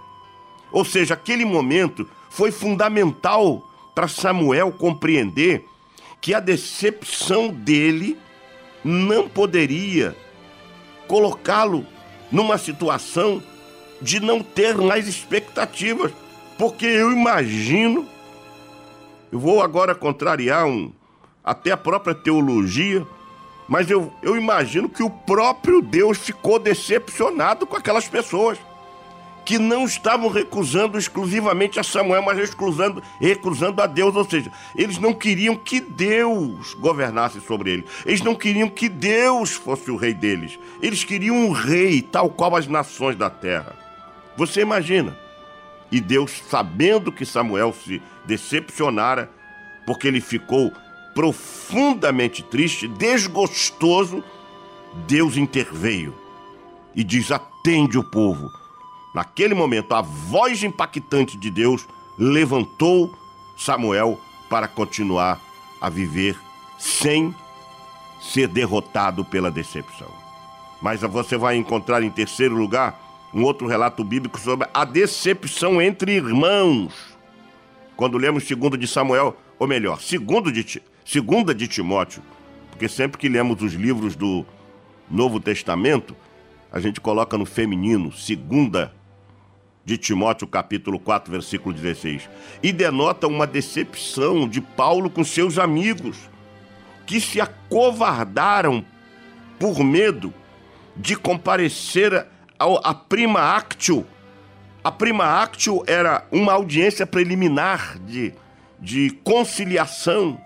Ou 0.70 0.84
seja, 0.84 1.14
aquele 1.14 1.46
momento 1.46 2.06
foi 2.28 2.52
fundamental 2.52 3.66
para 3.94 4.08
Samuel 4.08 4.72
compreender 4.72 5.64
que 6.20 6.34
a 6.34 6.40
decepção 6.40 7.48
dele 7.48 8.18
não 8.84 9.26
poderia 9.26 10.14
colocá-lo 11.06 11.86
numa 12.30 12.58
situação 12.58 13.42
de 14.00 14.20
não 14.20 14.42
ter 14.42 14.76
mais 14.76 15.08
expectativas, 15.08 16.12
Porque 16.58 16.86
eu 16.86 17.12
imagino, 17.12 18.06
eu 19.30 19.38
vou 19.38 19.62
agora 19.62 19.94
contrariar 19.94 20.66
um, 20.66 20.90
até 21.44 21.70
a 21.70 21.76
própria 21.76 22.14
teologia, 22.14 23.06
mas 23.68 23.90
eu, 23.90 24.10
eu 24.22 24.36
imagino 24.36 24.88
que 24.88 25.02
o 25.02 25.10
próprio 25.10 25.82
Deus 25.82 26.16
ficou 26.18 26.58
decepcionado 26.58 27.66
com 27.66 27.76
aquelas 27.76 28.08
pessoas 28.08 28.58
que 29.46 29.60
não 29.60 29.84
estavam 29.84 30.28
recusando 30.28 30.98
exclusivamente 30.98 31.78
a 31.78 31.84
Samuel, 31.84 32.20
mas 32.20 32.36
recusando, 32.36 33.00
recusando 33.20 33.80
a 33.80 33.86
Deus. 33.86 34.16
Ou 34.16 34.28
seja, 34.28 34.50
eles 34.74 34.98
não 34.98 35.14
queriam 35.14 35.54
que 35.54 35.80
Deus 35.80 36.74
governasse 36.74 37.40
sobre 37.40 37.70
eles. 37.70 37.84
Eles 38.04 38.20
não 38.22 38.34
queriam 38.34 38.68
que 38.68 38.88
Deus 38.88 39.52
fosse 39.52 39.88
o 39.88 39.96
rei 39.96 40.12
deles. 40.12 40.58
Eles 40.82 41.04
queriam 41.04 41.36
um 41.36 41.52
rei, 41.52 42.02
tal 42.02 42.28
qual 42.28 42.56
as 42.56 42.66
nações 42.66 43.14
da 43.14 43.30
terra. 43.30 43.76
Você 44.36 44.62
imagina? 44.62 45.16
E 45.92 46.00
Deus, 46.00 46.42
sabendo 46.50 47.12
que 47.12 47.24
Samuel 47.24 47.72
se 47.72 48.02
decepcionara, 48.24 49.30
porque 49.86 50.08
ele 50.08 50.20
ficou 50.20 50.72
profundamente 51.14 52.42
triste, 52.42 52.88
desgostoso, 52.88 54.24
Deus 55.06 55.36
interveio 55.36 56.12
e 56.96 57.04
diz: 57.04 57.30
atende 57.30 57.96
o 57.96 58.02
povo. 58.02 58.65
Naquele 59.16 59.54
momento, 59.54 59.94
a 59.94 60.02
voz 60.02 60.62
impactante 60.62 61.38
de 61.38 61.50
Deus 61.50 61.88
levantou 62.18 63.18
Samuel 63.56 64.20
para 64.46 64.68
continuar 64.68 65.40
a 65.80 65.88
viver 65.88 66.38
sem 66.78 67.34
ser 68.20 68.46
derrotado 68.46 69.24
pela 69.24 69.50
decepção. 69.50 70.10
Mas 70.82 71.00
você 71.00 71.38
vai 71.38 71.56
encontrar 71.56 72.02
em 72.02 72.10
terceiro 72.10 72.54
lugar 72.54 73.30
um 73.32 73.42
outro 73.42 73.66
relato 73.66 74.04
bíblico 74.04 74.38
sobre 74.38 74.68
a 74.74 74.84
decepção 74.84 75.80
entre 75.80 76.12
irmãos. 76.12 76.92
Quando 77.96 78.18
lemos 78.18 78.44
segundo 78.44 78.76
de 78.76 78.86
Samuel, 78.86 79.34
ou 79.58 79.66
melhor, 79.66 79.98
segundo 79.98 80.52
de, 80.52 80.82
segunda 81.06 81.54
de 81.54 81.66
Timóteo, 81.66 82.22
porque 82.70 82.86
sempre 82.86 83.16
que 83.16 83.30
lemos 83.30 83.62
os 83.62 83.72
livros 83.72 84.14
do 84.14 84.44
Novo 85.10 85.40
Testamento, 85.40 86.14
a 86.70 86.78
gente 86.80 87.00
coloca 87.00 87.38
no 87.38 87.46
feminino, 87.46 88.12
segunda 88.12 88.92
de 89.86 89.96
Timóteo, 89.96 90.48
capítulo 90.48 90.98
4, 90.98 91.30
versículo 91.30 91.72
16, 91.72 92.28
e 92.60 92.72
denota 92.72 93.28
uma 93.28 93.46
decepção 93.46 94.48
de 94.48 94.60
Paulo 94.60 95.08
com 95.08 95.22
seus 95.22 95.60
amigos, 95.60 96.28
que 97.06 97.20
se 97.20 97.40
acovardaram 97.40 98.84
por 99.60 99.84
medo 99.84 100.34
de 100.96 101.14
comparecer 101.14 102.26
a 102.58 102.94
prima 102.94 103.56
actio. 103.56 104.04
A 104.82 104.90
prima 104.90 105.40
actio 105.40 105.84
era 105.86 106.26
uma 106.32 106.54
audiência 106.54 107.06
preliminar 107.06 107.96
de, 108.00 108.34
de 108.80 109.10
conciliação. 109.22 110.40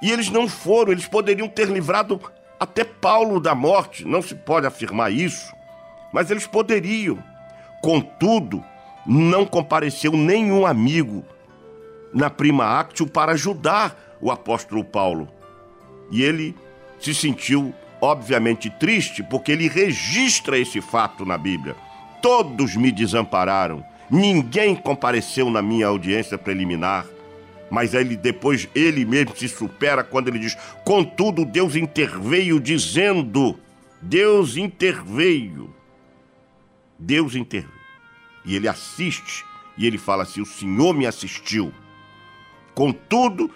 E 0.00 0.10
eles 0.10 0.30
não 0.30 0.48
foram, 0.48 0.92
eles 0.92 1.06
poderiam 1.06 1.48
ter 1.48 1.68
livrado 1.68 2.18
até 2.58 2.82
Paulo 2.82 3.40
da 3.40 3.54
morte, 3.54 4.06
não 4.06 4.22
se 4.22 4.34
pode 4.34 4.66
afirmar 4.66 5.12
isso, 5.12 5.54
mas 6.14 6.30
eles 6.30 6.46
poderiam. 6.46 7.22
Contudo, 7.84 8.64
não 9.06 9.44
compareceu 9.44 10.12
nenhum 10.12 10.64
amigo 10.64 11.22
na 12.14 12.30
prima 12.30 12.80
actio 12.80 13.06
para 13.06 13.32
ajudar 13.32 14.16
o 14.22 14.30
apóstolo 14.30 14.82
Paulo. 14.82 15.28
E 16.10 16.22
ele 16.22 16.56
se 16.98 17.14
sentiu 17.14 17.74
obviamente 18.00 18.70
triste, 18.70 19.22
porque 19.22 19.52
ele 19.52 19.68
registra 19.68 20.58
esse 20.58 20.80
fato 20.80 21.26
na 21.26 21.36
Bíblia. 21.36 21.76
Todos 22.22 22.74
me 22.74 22.90
desampararam, 22.90 23.84
ninguém 24.10 24.74
compareceu 24.74 25.50
na 25.50 25.60
minha 25.60 25.86
audiência 25.86 26.38
preliminar. 26.38 27.04
Mas 27.70 27.92
ele 27.92 28.16
depois 28.16 28.66
ele 28.74 29.04
mesmo 29.04 29.36
se 29.36 29.46
supera 29.46 30.02
quando 30.02 30.28
ele 30.28 30.38
diz: 30.38 30.56
"Contudo, 30.86 31.44
Deus 31.44 31.76
interveio 31.76 32.58
dizendo: 32.58 33.60
Deus 34.00 34.56
interveio. 34.56 35.83
Deus 37.04 37.34
interveio. 37.34 37.72
E 38.44 38.56
ele 38.56 38.68
assiste 38.68 39.44
e 39.76 39.86
ele 39.86 39.98
fala 39.98 40.22
assim: 40.22 40.40
"O 40.40 40.46
Senhor 40.46 40.94
me 40.94 41.06
assistiu. 41.06 41.72
Contudo, 42.74 43.50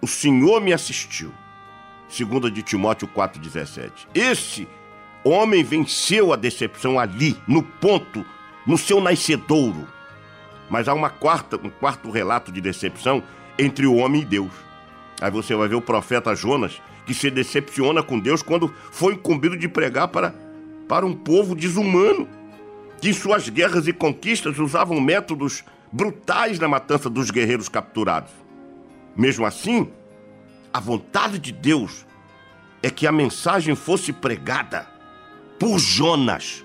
o 0.00 0.06
Senhor 0.06 0.60
me 0.60 0.72
assistiu." 0.72 1.32
Segunda 2.08 2.50
de 2.50 2.62
Timóteo 2.62 3.08
4,17. 3.08 4.06
Esse 4.14 4.68
homem 5.24 5.64
venceu 5.64 6.32
a 6.32 6.36
decepção 6.36 6.98
ali, 6.98 7.36
no 7.48 7.62
ponto, 7.62 8.24
no 8.66 8.76
seu 8.76 9.00
nascedouro. 9.00 9.88
Mas 10.68 10.88
há 10.88 10.94
uma 10.94 11.08
quarta, 11.08 11.56
um 11.56 11.70
quarto 11.70 12.10
relato 12.10 12.52
de 12.52 12.60
decepção 12.60 13.22
entre 13.58 13.86
o 13.86 13.94
homem 13.94 14.22
e 14.22 14.24
Deus. 14.24 14.52
Aí 15.20 15.30
você 15.30 15.54
vai 15.54 15.68
ver 15.68 15.74
o 15.76 15.80
profeta 15.80 16.34
Jonas, 16.34 16.80
que 17.06 17.14
se 17.14 17.30
decepciona 17.30 18.02
com 18.02 18.18
Deus 18.18 18.42
quando 18.42 18.72
foi 18.90 19.14
incumbido 19.14 19.56
de 19.56 19.68
pregar 19.68 20.08
para, 20.08 20.34
para 20.88 21.06
um 21.06 21.14
povo 21.14 21.54
desumano, 21.54 22.28
que 23.02 23.08
em 23.08 23.12
suas 23.12 23.48
guerras 23.48 23.88
e 23.88 23.92
conquistas 23.92 24.60
usavam 24.60 25.00
métodos 25.00 25.64
brutais 25.90 26.60
na 26.60 26.68
matança 26.68 27.10
dos 27.10 27.32
guerreiros 27.32 27.68
capturados. 27.68 28.30
Mesmo 29.16 29.44
assim, 29.44 29.90
a 30.72 30.78
vontade 30.78 31.40
de 31.40 31.50
Deus 31.50 32.06
é 32.80 32.88
que 32.88 33.04
a 33.04 33.10
mensagem 33.10 33.74
fosse 33.74 34.12
pregada 34.12 34.86
por 35.58 35.80
Jonas 35.80 36.64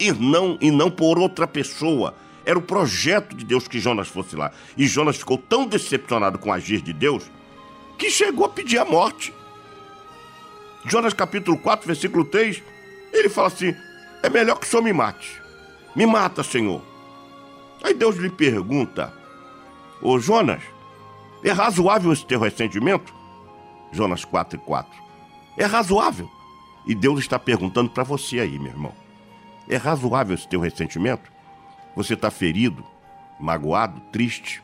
e 0.00 0.10
não, 0.10 0.56
e 0.58 0.70
não 0.70 0.90
por 0.90 1.18
outra 1.18 1.46
pessoa. 1.46 2.14
Era 2.46 2.58
o 2.58 2.62
projeto 2.62 3.36
de 3.36 3.44
Deus 3.44 3.68
que 3.68 3.78
Jonas 3.78 4.08
fosse 4.08 4.34
lá. 4.34 4.50
E 4.74 4.86
Jonas 4.86 5.18
ficou 5.18 5.36
tão 5.36 5.66
decepcionado 5.66 6.38
com 6.38 6.48
o 6.48 6.52
agir 6.52 6.80
de 6.80 6.94
Deus 6.94 7.30
que 7.98 8.10
chegou 8.10 8.46
a 8.46 8.48
pedir 8.48 8.78
a 8.78 8.86
morte. 8.86 9.34
Jonas 10.86 11.12
capítulo 11.12 11.58
4, 11.58 11.86
versículo 11.86 12.24
3, 12.24 12.62
ele 13.12 13.28
fala 13.28 13.48
assim: 13.48 13.76
é 14.22 14.30
melhor 14.30 14.58
que 14.58 14.66
o 14.66 14.70
Senhor 14.70 14.82
me 14.82 14.94
mate. 14.94 15.46
Me 15.98 16.06
mata, 16.06 16.44
Senhor. 16.44 16.80
Aí 17.82 17.92
Deus 17.92 18.14
lhe 18.14 18.30
pergunta: 18.30 19.12
Ô 20.00 20.16
Jonas, 20.20 20.62
é 21.42 21.50
razoável 21.50 22.12
esse 22.12 22.24
teu 22.24 22.38
ressentimento? 22.38 23.12
Jonas 23.90 24.24
4 24.24 24.60
e 24.60 24.62
4. 24.62 25.02
É 25.56 25.64
razoável. 25.64 26.30
E 26.86 26.94
Deus 26.94 27.18
está 27.18 27.36
perguntando 27.36 27.90
para 27.90 28.04
você 28.04 28.38
aí, 28.38 28.60
meu 28.60 28.70
irmão. 28.70 28.94
É 29.68 29.76
razoável 29.76 30.36
esse 30.36 30.46
teu 30.46 30.60
ressentimento? 30.60 31.32
Você 31.96 32.14
está 32.14 32.30
ferido, 32.30 32.84
magoado, 33.40 34.00
triste? 34.12 34.62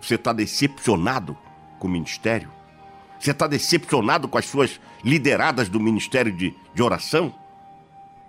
Você 0.00 0.16
está 0.16 0.32
decepcionado 0.32 1.38
com 1.78 1.86
o 1.86 1.90
ministério? 1.90 2.50
Você 3.20 3.30
está 3.30 3.46
decepcionado 3.46 4.26
com 4.26 4.36
as 4.36 4.46
suas 4.46 4.80
lideradas 5.04 5.68
do 5.68 5.78
ministério 5.78 6.32
de, 6.32 6.52
de 6.74 6.82
oração? 6.82 7.32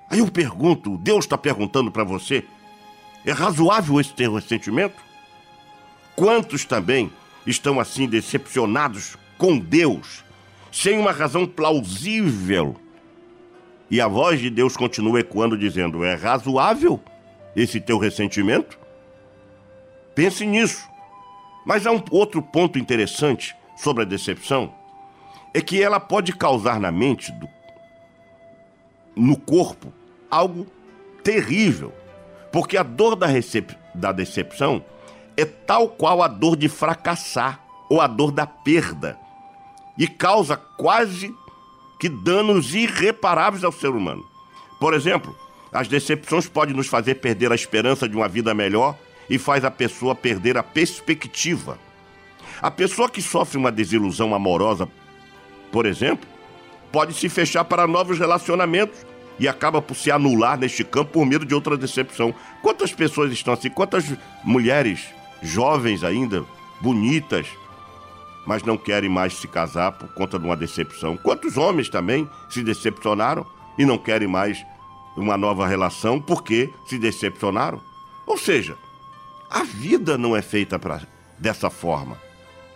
Aí 0.10 0.19
eu 0.19 0.32
pergunto, 0.32 0.98
Deus 0.98 1.26
está 1.26 1.38
perguntando 1.38 1.91
para 1.91 2.04
você: 2.04 2.43
é 3.26 3.32
razoável 3.32 4.00
esse 4.00 4.13
teu 4.13 4.34
ressentimento? 4.34 5.02
Quantos 6.15 6.65
também 6.65 7.12
estão 7.45 7.80
assim 7.80 8.08
decepcionados 8.08 9.17
com 9.38 9.58
Deus, 9.58 10.24
sem 10.72 11.00
uma 11.00 11.12
razão 11.12 11.45
plausível. 11.48 12.76
E 13.89 14.00
a 14.00 14.08
voz 14.08 14.39
de 14.39 14.50
Deus 14.50 14.78
continua 14.78 15.22
ecoando, 15.22 15.58
dizendo: 15.58 16.04
É 16.04 16.13
razoável 16.13 17.00
esse 17.56 17.80
teu 17.80 17.98
ressentimento? 17.98 18.78
Pense 20.13 20.45
nisso. 20.45 20.88
Mas 21.65 21.88
há 21.88 21.91
um 21.91 22.04
outro 22.12 22.41
ponto 22.41 22.78
interessante 22.78 23.56
sobre 23.76 24.04
a 24.04 24.06
decepção: 24.06 24.74
é 25.54 25.62
que 25.62 25.82
ela 25.82 26.00
pode 26.00 26.34
causar 26.34 26.80
na 26.80 26.91
mente, 26.91 27.32
do, 27.32 27.48
no 29.15 29.38
corpo, 29.38 29.92
algo 30.30 30.67
terrível. 31.23 31.94
Porque 32.52 32.77
a 32.77 32.84
dor 32.84 33.15
da, 33.15 33.27
recep, 33.27 33.75
da 33.94 34.12
decepção 34.12 34.84
é 35.38 35.46
tal 35.46 35.90
qual 35.90 36.21
a 36.21 36.27
dor 36.27 36.56
de 36.56 36.67
fracassar 36.67 37.63
ou 37.90 38.02
a 38.02 38.08
dor 38.08 38.32
da 38.32 38.46
perda 38.46 39.17
e 39.98 40.08
causa 40.08 40.56
quase 40.56 41.34
que 42.00 42.08
danos 42.08 42.73
irreparáveis 42.73 43.63
ao 43.63 43.71
ser 43.71 43.90
humano. 43.90 44.25
Por 44.80 44.94
exemplo, 44.94 45.36
as 45.71 45.88
decepções 45.88 46.48
podem 46.48 46.75
nos 46.75 46.88
fazer 46.88 47.15
perder 47.15 47.52
a 47.52 47.56
esperança 47.56 48.08
de 48.08 48.15
uma 48.15 48.27
vida 48.27 48.54
melhor 48.54 48.96
e 49.30 49.38
faz 49.38 49.63
a 49.63 49.69
pessoa 49.69 50.15
perder 50.15 50.58
a 50.58 50.63
perspectiva. 50.63 51.77
A 52.62 52.71
pessoa 52.71 53.10
que 53.10 53.21
sofre 53.21 53.58
uma 53.58 53.71
desilusão 53.71 54.34
amorosa, 54.34 54.88
por 55.71 55.86
exemplo, 55.86 56.27
pode 56.92 57.13
se 57.13 57.30
fechar 57.30 57.63
para 57.65 57.86
novos 57.86 58.17
relacionamentos 58.17 59.06
e 59.40 59.48
acaba 59.48 59.81
por 59.81 59.96
se 59.96 60.12
anular 60.12 60.58
neste 60.58 60.83
campo 60.83 61.12
por 61.13 61.25
medo 61.25 61.46
de 61.46 61.56
outra 61.56 61.77
decepção. 61.77 62.33
Quantas 62.62 62.94
pessoas 62.94 63.31
estão 63.31 63.54
assim? 63.54 63.69
Quantas 63.69 64.06
mulheres 64.44 65.06
jovens 65.42 66.04
ainda, 66.04 66.44
bonitas, 66.81 67.48
mas 68.46 68.63
não 68.63 68.77
querem 68.77 69.10
mais 69.10 69.33
se 69.33 69.48
casar 69.48 69.92
por 69.94 70.10
conta 70.13 70.37
de 70.37 70.46
uma 70.46 70.58
decepção. 70.58 71.15
Quantos 71.17 71.58
homens 71.58 71.90
também 71.90 72.29
se 72.50 72.63
decepcionaram 72.63 73.46
e 73.77 73.85
não 73.85 73.98
querem 73.98 74.27
mais 74.27 74.65
uma 75.15 75.37
nova 75.37 75.67
relação 75.67 76.19
porque 76.19 76.69
se 76.87 76.98
decepcionaram? 76.98 77.81
Ou 78.25 78.37
seja, 78.37 78.75
A 79.50 79.63
vida 79.63 80.15
não 80.15 80.35
é 80.35 80.44
feita 80.44 80.77
pra, 80.77 81.02
dessa 81.40 81.69
forma. 81.71 82.17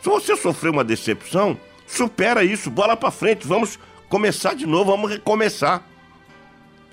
Se 0.01 0.09
você 0.09 0.35
sofreu 0.35 0.71
uma 0.73 0.83
decepção, 0.83 1.57
supera 1.85 2.43
isso, 2.43 2.71
bola 2.71 2.97
para 2.97 3.11
frente, 3.11 3.45
vamos 3.45 3.77
começar 4.09 4.55
de 4.55 4.65
novo, 4.65 4.91
vamos 4.91 5.11
recomeçar. 5.11 5.87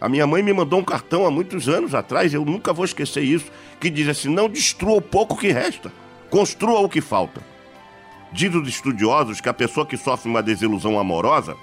A 0.01 0.09
minha 0.09 0.27
mãe 0.27 0.43
me 0.43 0.53
mandou 0.53 0.81
um 0.81 0.85
cartão 0.85 1.27
há 1.27 1.31
muitos 1.31 1.69
anos 1.69 1.95
atrás, 1.95 2.33
eu 2.33 2.43
nunca 2.45 2.73
vou 2.73 2.87
esquecer 2.87 3.23
isso, 3.23 3.53
que 3.79 3.91
diz 3.91 4.09
assim: 4.09 4.31
não 4.31 4.49
destrua 4.49 4.97
o 4.97 5.03
pouco 5.03 5.37
que 5.37 5.53
resta, 5.53 5.93
construa 6.31 6.81
o 6.81 6.89
que 6.89 7.03
falta. 7.03 7.45
Diz 8.33 8.55
os 8.55 8.67
estudiosos 8.67 9.41
que 9.41 9.49
a 9.49 9.55
pessoa 9.55 9.85
que 9.85 9.99
sofre 9.99 10.31
uma 10.31 10.43
desilusão 10.43 10.99
amorosa, 10.99 11.55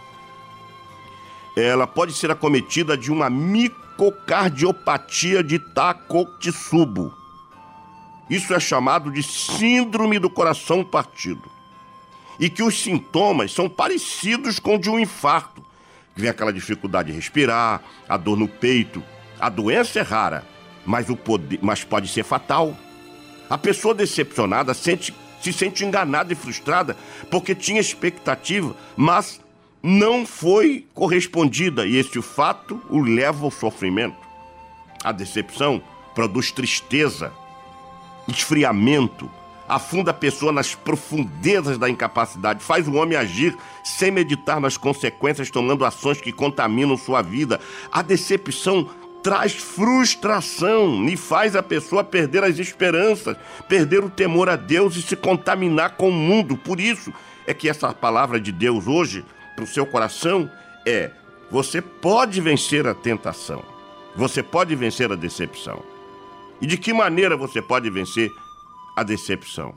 ela 1.56 1.88
pode 1.88 2.14
ser 2.14 2.30
acometida 2.30 2.96
de 2.96 3.12
uma 3.12 3.28
micocardiopatia 3.30 5.44
de 5.44 5.58
Takotsubo. 5.58 7.12
Isso 8.30 8.54
é 8.54 8.60
chamado 8.60 9.10
de 9.10 9.24
síndrome 9.24 10.20
do 10.20 10.30
coração 10.30 10.84
partido. 10.84 11.50
E 12.40 12.52
que 12.52 12.62
os 12.62 12.84
sintomas 12.84 13.52
são 13.52 13.68
parecidos 13.68 14.60
com 14.60 14.76
o 14.76 14.80
de 14.80 14.92
um 14.92 15.00
infarto 15.00 15.66
vem 16.18 16.30
aquela 16.30 16.52
dificuldade 16.52 17.12
de 17.12 17.16
respirar, 17.16 17.82
a 18.08 18.18
dor 18.18 18.38
no 18.38 18.48
peito. 18.48 19.04
A 19.40 19.50
doença 19.50 20.00
é 20.00 20.02
rara, 20.02 20.44
mas, 20.86 21.10
o 21.10 21.16
poder, 21.16 21.60
mas 21.62 21.84
pode 21.84 22.08
ser 22.08 22.24
fatal. 22.24 22.76
A 23.50 23.58
pessoa 23.58 23.94
decepcionada 23.94 24.74
sente, 24.74 25.14
se 25.42 25.54
sente 25.54 25.86
enganada 25.86 26.34
e 26.34 26.36
frustrada 26.36 26.98
porque 27.30 27.54
tinha 27.54 27.80
expectativa, 27.80 28.76
mas 28.96 29.40
não 29.82 30.26
foi 30.26 30.88
correspondida 30.94 31.86
e 31.86 31.96
esse 31.96 32.22
fato 32.22 32.82
o 32.90 33.00
leva 33.00 33.46
ao 33.46 33.52
sofrimento. 33.52 34.18
A 35.04 35.12
decepção 35.12 35.82
produz 36.16 36.52
tristeza, 36.52 37.32
esfriamento, 38.28 39.30
afunda 39.68 40.12
a 40.12 40.14
pessoa 40.14 40.52
nas 40.52 40.74
profundezas 40.74 41.78
da 41.78 41.90
incapacidade, 41.90 42.64
faz 42.64 42.88
o 42.88 42.94
homem 42.94 43.18
agir 43.18 43.56
sem 43.84 44.12
meditar 44.12 44.60
nas 44.60 44.78
consequências, 44.78 45.52
tomando 45.52 45.86
ações 45.86 46.22
que 46.22 46.32
contaminam 46.32 46.98
sua 46.98 47.22
vida. 47.22 47.60
A 47.92 48.02
decepção 48.02 48.90
traz 49.22 49.54
frustração 49.54 51.04
e 51.10 51.18
faz 51.18 51.56
a 51.56 51.64
pessoa 51.64 52.04
perder 52.04 52.44
as 52.44 52.60
esperanças, 52.60 53.36
perder 53.68 54.04
o 54.04 54.10
temor 54.10 54.48
a 54.48 54.56
Deus 54.56 54.96
e 54.96 55.02
se 55.02 55.16
contaminar 55.16 55.98
com 55.98 56.10
o 56.10 56.14
mundo. 56.14 56.56
Por 56.56 56.80
isso 56.80 57.12
é 57.46 57.54
que 57.54 57.68
essa 57.68 57.94
palavra 57.94 58.40
de 58.40 58.52
Deus 58.52 58.88
hoje 58.88 59.26
para 59.56 59.66
o 59.66 59.68
seu 59.68 59.86
coração 59.86 60.50
é: 60.86 61.12
você 61.52 61.82
pode 61.82 62.40
vencer 62.40 62.88
a 62.88 62.94
tentação, 62.94 63.64
você 64.16 64.42
pode 64.42 64.76
vencer 64.76 65.12
a 65.12 65.16
decepção. 65.16 65.84
E 66.62 66.66
de 66.66 66.78
que 66.78 66.94
maneira 66.94 67.36
você 67.38 67.62
pode 67.62 67.90
vencer 67.90 68.32
a 68.98 69.04
decepção. 69.04 69.76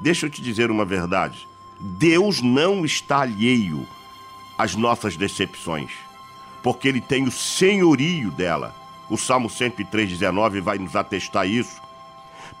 Deixa 0.00 0.26
eu 0.26 0.30
te 0.30 0.42
dizer 0.42 0.68
uma 0.68 0.84
verdade. 0.84 1.46
Deus 1.78 2.42
não 2.42 2.84
está 2.84 3.20
alheio 3.20 3.86
às 4.58 4.74
nossas 4.74 5.16
decepções, 5.16 5.92
porque 6.60 6.88
Ele 6.88 7.00
tem 7.00 7.22
o 7.22 7.30
senhorio 7.30 8.32
dela. 8.32 8.74
O 9.08 9.16
Salmo 9.16 9.48
103,19 9.48 10.60
vai 10.60 10.78
nos 10.78 10.96
atestar 10.96 11.46
isso. 11.46 11.80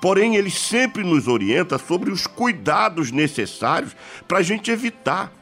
Porém, 0.00 0.36
Ele 0.36 0.50
sempre 0.50 1.02
nos 1.02 1.26
orienta 1.26 1.76
sobre 1.76 2.12
os 2.12 2.24
cuidados 2.24 3.10
necessários 3.10 3.96
para 4.28 4.38
a 4.38 4.42
gente 4.42 4.70
evitar. 4.70 5.32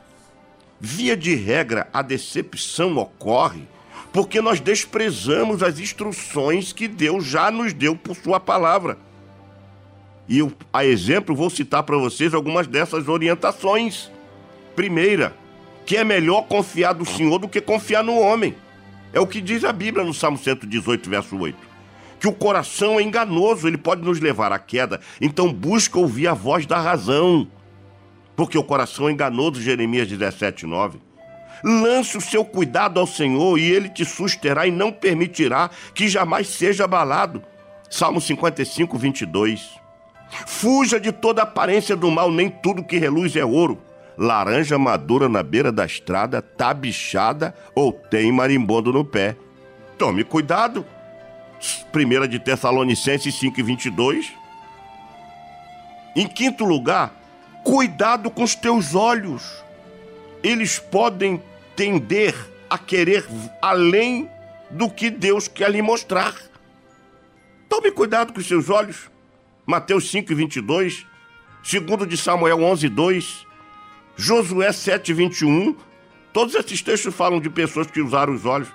Via 0.80 1.14
de 1.14 1.34
regra, 1.34 1.90
a 1.92 2.00
decepção 2.00 2.96
ocorre 2.96 3.68
porque 4.12 4.40
nós 4.40 4.60
desprezamos 4.60 5.62
as 5.62 5.78
instruções 5.78 6.72
que 6.72 6.86
Deus 6.86 7.24
já 7.24 7.50
nos 7.50 7.72
deu 7.72 7.94
por 7.96 8.14
Sua 8.16 8.38
palavra. 8.38 8.98
E 10.28 10.38
eu, 10.38 10.52
a 10.72 10.84
exemplo, 10.84 11.34
vou 11.34 11.50
citar 11.50 11.82
para 11.82 11.96
vocês 11.96 12.32
algumas 12.32 12.66
dessas 12.66 13.08
orientações. 13.08 14.10
Primeira, 14.74 15.34
que 15.84 15.96
é 15.96 16.04
melhor 16.04 16.42
confiar 16.42 16.92
do 16.92 17.04
Senhor 17.04 17.38
do 17.38 17.48
que 17.48 17.60
confiar 17.60 18.04
no 18.04 18.18
homem. 18.18 18.54
É 19.12 19.20
o 19.20 19.26
que 19.26 19.40
diz 19.40 19.64
a 19.64 19.72
Bíblia 19.72 20.04
no 20.04 20.14
Salmo 20.14 20.38
118, 20.38 21.10
verso 21.10 21.36
8. 21.36 21.56
Que 22.18 22.28
o 22.28 22.32
coração 22.32 22.98
é 22.98 23.02
enganoso, 23.02 23.66
ele 23.66 23.76
pode 23.76 24.02
nos 24.02 24.20
levar 24.20 24.52
à 24.52 24.58
queda. 24.58 25.00
Então 25.20 25.52
busca 25.52 25.98
ouvir 25.98 26.28
a 26.28 26.34
voz 26.34 26.64
da 26.64 26.78
razão. 26.78 27.46
Porque 28.34 28.56
o 28.56 28.64
coração 28.64 29.08
é 29.08 29.12
enganoso, 29.12 29.60
Jeremias 29.60 30.08
17, 30.08 30.64
9. 30.64 30.98
Lance 31.64 32.16
o 32.16 32.20
seu 32.20 32.44
cuidado 32.44 32.98
ao 32.98 33.06
Senhor 33.06 33.58
e 33.58 33.70
ele 33.70 33.88
te 33.88 34.04
susterá 34.04 34.66
e 34.66 34.70
não 34.70 34.90
permitirá 34.90 35.70
que 35.94 36.08
jamais 36.08 36.48
seja 36.48 36.84
abalado. 36.84 37.42
Salmo 37.90 38.20
55, 38.20 38.96
22. 38.96 39.81
Fuja 40.46 40.98
de 40.98 41.12
toda 41.12 41.42
aparência 41.42 41.96
do 41.96 42.10
mal, 42.10 42.30
nem 42.30 42.48
tudo 42.48 42.84
que 42.84 42.98
reluz 42.98 43.36
é 43.36 43.44
ouro. 43.44 43.80
Laranja 44.16 44.78
madura 44.78 45.28
na 45.28 45.42
beira 45.42 45.72
da 45.72 45.84
estrada, 45.84 46.42
tá 46.42 46.72
bichada 46.72 47.54
ou 47.74 47.92
tem 47.92 48.30
marimbondo 48.30 48.92
no 48.92 49.04
pé. 49.04 49.36
Tome 49.98 50.24
cuidado. 50.24 50.84
Primeira 51.90 52.26
de 52.26 52.38
Tessalonicenses 52.38 53.34
5:22. 53.38 54.32
Em 56.14 56.26
quinto 56.26 56.64
lugar, 56.64 57.14
cuidado 57.64 58.30
com 58.30 58.42
os 58.42 58.54
teus 58.54 58.94
olhos. 58.94 59.62
Eles 60.42 60.78
podem 60.78 61.42
tender 61.76 62.34
a 62.68 62.76
querer 62.76 63.24
além 63.60 64.28
do 64.70 64.90
que 64.90 65.08
Deus 65.10 65.46
quer 65.46 65.70
lhe 65.70 65.80
mostrar. 65.80 66.34
Tome 67.68 67.90
cuidado 67.90 68.32
com 68.32 68.40
os 68.40 68.46
seus 68.46 68.68
olhos. 68.68 69.11
Mateus 69.64 70.10
5, 70.10 70.34
22, 70.34 71.06
segundo 71.62 72.04
de 72.04 72.16
Samuel 72.16 72.62
11, 72.64 72.88
2, 72.88 73.46
Josué 74.16 74.72
7, 74.72 75.12
21. 75.12 75.76
Todos 76.32 76.54
esses 76.54 76.82
textos 76.82 77.14
falam 77.14 77.40
de 77.40 77.48
pessoas 77.48 77.86
que 77.86 78.00
usaram 78.00 78.34
os 78.34 78.44
olhos. 78.44 78.68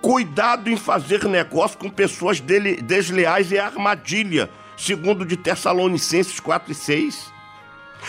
Cuidado 0.00 0.68
em 0.68 0.76
fazer 0.76 1.24
negócio 1.24 1.78
com 1.78 1.88
pessoas 1.88 2.38
desleais 2.38 3.50
é 3.50 3.58
armadilha, 3.58 4.50
segundo 4.76 5.24
de 5.24 5.36
Tessalonicenses 5.36 6.38
4 6.38 6.70
e 6.70 6.74
6. 6.74 7.32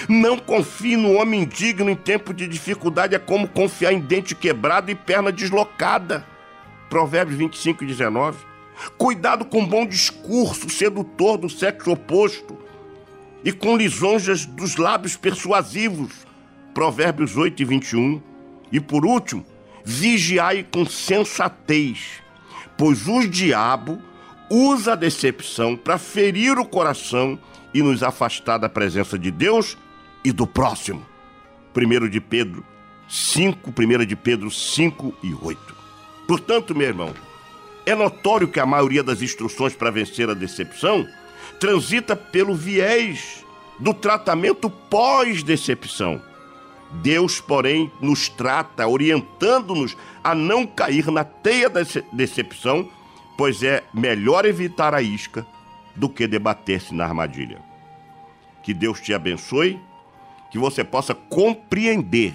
Não 0.09 0.37
confie 0.37 0.97
no 0.97 1.13
homem 1.13 1.43
indigno 1.43 1.89
em 1.89 1.95
tempo 1.95 2.33
de 2.33 2.45
dificuldade, 2.45 3.15
é 3.15 3.19
como 3.19 3.47
confiar 3.47 3.93
em 3.93 3.99
dente 3.99 4.35
quebrado 4.35 4.91
e 4.91 4.95
perna 4.95 5.31
deslocada. 5.31 6.27
Provérbios 6.89 7.37
25 7.37 7.85
e 7.85 7.87
19. 7.87 8.37
Cuidado 8.97 9.45
com 9.45 9.65
bom 9.65 9.85
discurso 9.85 10.69
sedutor 10.69 11.37
do 11.37 11.49
sexo 11.49 11.91
oposto 11.91 12.57
e 13.43 13.51
com 13.51 13.77
lisonjas 13.77 14.45
dos 14.45 14.75
lábios 14.75 15.15
persuasivos. 15.15 16.11
Provérbios 16.73 17.35
8 17.35 17.61
e 17.61 17.65
21. 17.65 18.21
E 18.71 18.79
por 18.79 19.05
último, 19.05 19.45
vigiai 19.83 20.63
com 20.69 20.85
sensatez, 20.85 22.21
pois 22.77 23.07
o 23.07 23.27
diabo 23.27 24.01
usa 24.49 24.93
a 24.93 24.95
decepção 24.95 25.75
para 25.75 25.97
ferir 25.97 26.59
o 26.59 26.65
coração 26.65 27.39
e 27.73 27.81
nos 27.81 28.03
afastar 28.03 28.57
da 28.57 28.69
presença 28.69 29.17
de 29.17 29.31
Deus 29.31 29.77
e 30.23 30.31
do 30.31 30.45
próximo. 30.45 31.05
1 31.75 32.09
de 32.09 32.19
Pedro 32.19 32.65
5, 33.07 33.73
1 33.77 34.05
de 34.05 34.15
Pedro 34.15 34.51
5 34.51 35.13
e 35.23 35.33
8. 35.33 35.75
Portanto, 36.27 36.75
meu 36.75 36.87
irmão, 36.87 37.13
é 37.87 37.95
notório 37.95 38.49
que 38.49 38.59
a 38.59 38.65
maioria 38.65 39.01
das 39.01 39.21
instruções 39.21 39.73
para 39.73 39.89
vencer 39.89 40.29
a 40.29 40.33
decepção 40.33 41.07
transita 41.57 42.17
pelo 42.17 42.53
viés 42.53 43.45
do 43.79 43.93
tratamento 43.93 44.69
pós-decepção. 44.69 46.21
Deus, 47.01 47.39
porém, 47.39 47.89
nos 48.01 48.27
trata 48.27 48.85
orientando-nos 48.85 49.95
a 50.21 50.35
não 50.35 50.67
cair 50.67 51.09
na 51.09 51.23
teia 51.23 51.69
da 51.69 51.79
decepção, 52.11 52.91
pois 53.37 53.63
é 53.63 53.81
melhor 53.93 54.43
evitar 54.43 54.93
a 54.93 55.01
isca 55.01 55.47
do 55.95 56.09
que 56.09 56.27
debater-se 56.27 56.93
na 56.93 57.05
armadilha. 57.05 57.61
Que 58.63 58.73
Deus 58.73 58.99
te 58.99 59.13
abençoe, 59.13 59.79
que 60.51 60.59
você 60.59 60.83
possa 60.83 61.15
compreender 61.15 62.33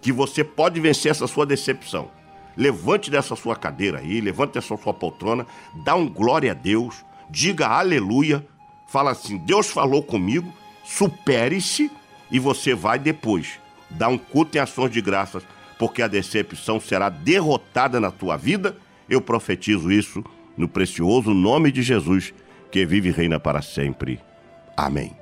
que 0.00 0.12
você 0.12 0.44
pode 0.44 0.78
vencer 0.78 1.10
essa 1.10 1.26
sua 1.26 1.44
decepção 1.44 2.15
levante 2.56 3.10
dessa 3.10 3.36
sua 3.36 3.54
cadeira 3.54 3.98
aí, 3.98 4.20
levante 4.20 4.54
dessa 4.54 4.76
sua 4.76 4.94
poltrona, 4.94 5.46
dá 5.74 5.94
um 5.94 6.08
glória 6.08 6.52
a 6.52 6.54
Deus, 6.54 7.04
diga 7.28 7.66
aleluia, 7.68 8.46
fala 8.86 9.10
assim: 9.10 9.36
Deus 9.36 9.68
falou 9.68 10.02
comigo, 10.02 10.52
supere-se 10.84 11.90
e 12.30 12.38
você 12.38 12.74
vai 12.74 12.98
depois 12.98 13.58
dar 13.90 14.08
um 14.08 14.18
culto 14.18 14.56
em 14.56 14.60
ações 14.60 14.90
de 14.90 15.00
graças, 15.00 15.42
porque 15.78 16.02
a 16.02 16.08
decepção 16.08 16.80
será 16.80 17.08
derrotada 17.08 18.00
na 18.00 18.10
tua 18.10 18.36
vida. 18.36 18.76
Eu 19.08 19.20
profetizo 19.20 19.92
isso 19.92 20.24
no 20.56 20.66
precioso 20.66 21.32
nome 21.32 21.70
de 21.70 21.82
Jesus, 21.82 22.32
que 22.70 22.84
vive 22.84 23.10
e 23.10 23.12
reina 23.12 23.38
para 23.38 23.62
sempre. 23.62 24.18
Amém. 24.76 25.16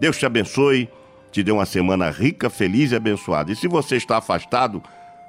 Deus 0.00 0.18
te 0.18 0.26
abençoe, 0.26 0.88
te 1.30 1.42
dê 1.42 1.50
uma 1.50 1.64
semana 1.64 2.10
rica, 2.10 2.50
feliz 2.50 2.92
e 2.92 2.96
abençoada. 2.96 3.52
E 3.52 3.56
se 3.56 3.68
você 3.68 3.96
está 3.96 4.18
afastado, 4.18 4.82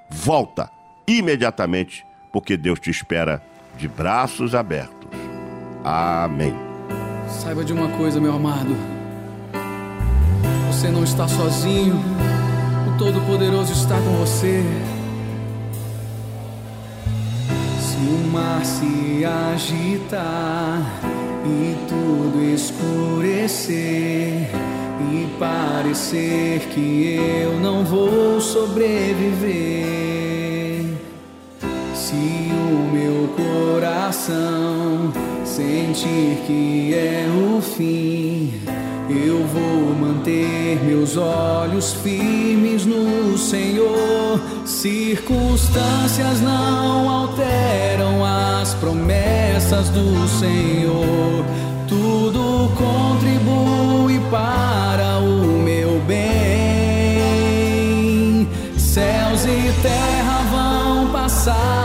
volta 0.10 0.70
imediatamente, 1.08 2.06
porque 2.32 2.58
Deus 2.58 2.80
te 2.80 2.90
espera 2.90 3.42
de 3.78 3.88
braços 3.88 4.56
abertos. 4.56 5.10
Amém. 5.84 6.54
Saiba 7.28 7.64
de 7.64 7.74
uma 7.74 7.90
coisa, 7.90 8.20
meu 8.20 8.34
amado. 8.34 8.76
Você 10.68 10.90
não 10.90 11.04
está 11.04 11.28
sozinho. 11.28 11.96
O 12.88 12.98
Todo-Poderoso 12.98 13.74
está 13.74 13.96
com 13.96 14.18
você. 14.18 14.64
Se 17.80 17.98
o 17.98 18.28
mar 18.32 18.64
se 18.66 19.26
agitar 19.26 20.82
e 21.46 21.76
tudo 21.88 22.44
escurecer 22.54 24.50
e 25.12 25.28
parecer 25.38 26.60
que 26.70 27.18
eu 27.44 27.60
não 27.60 27.84
vou 27.84 28.40
sobreviver 28.40 30.33
se 32.14 32.52
o 32.54 32.94
meu 32.94 33.28
coração 33.36 35.12
sentir 35.44 36.38
que 36.46 36.94
é 36.94 37.26
o 37.28 37.60
fim, 37.62 38.54
eu 39.10 39.46
vou 39.48 39.96
manter 39.96 40.80
meus 40.84 41.18
olhos 41.18 41.94
firmes 41.94 42.86
no 42.86 43.36
Senhor. 43.38 44.40
Circunstâncias 44.66 46.40
não 46.42 47.10
alteram 47.10 48.24
as 48.24 48.74
promessas 48.76 49.90
do 49.90 50.28
Senhor. 50.28 51.44
Tudo 51.88 52.70
contribui 52.76 54.20
para 54.30 55.18
o 55.20 55.60
meu 55.64 56.00
bem. 56.02 56.24
Céus 58.78 59.46
e 59.46 59.74
terra 59.82 60.44
vão 60.52 61.08
passar 61.12 61.83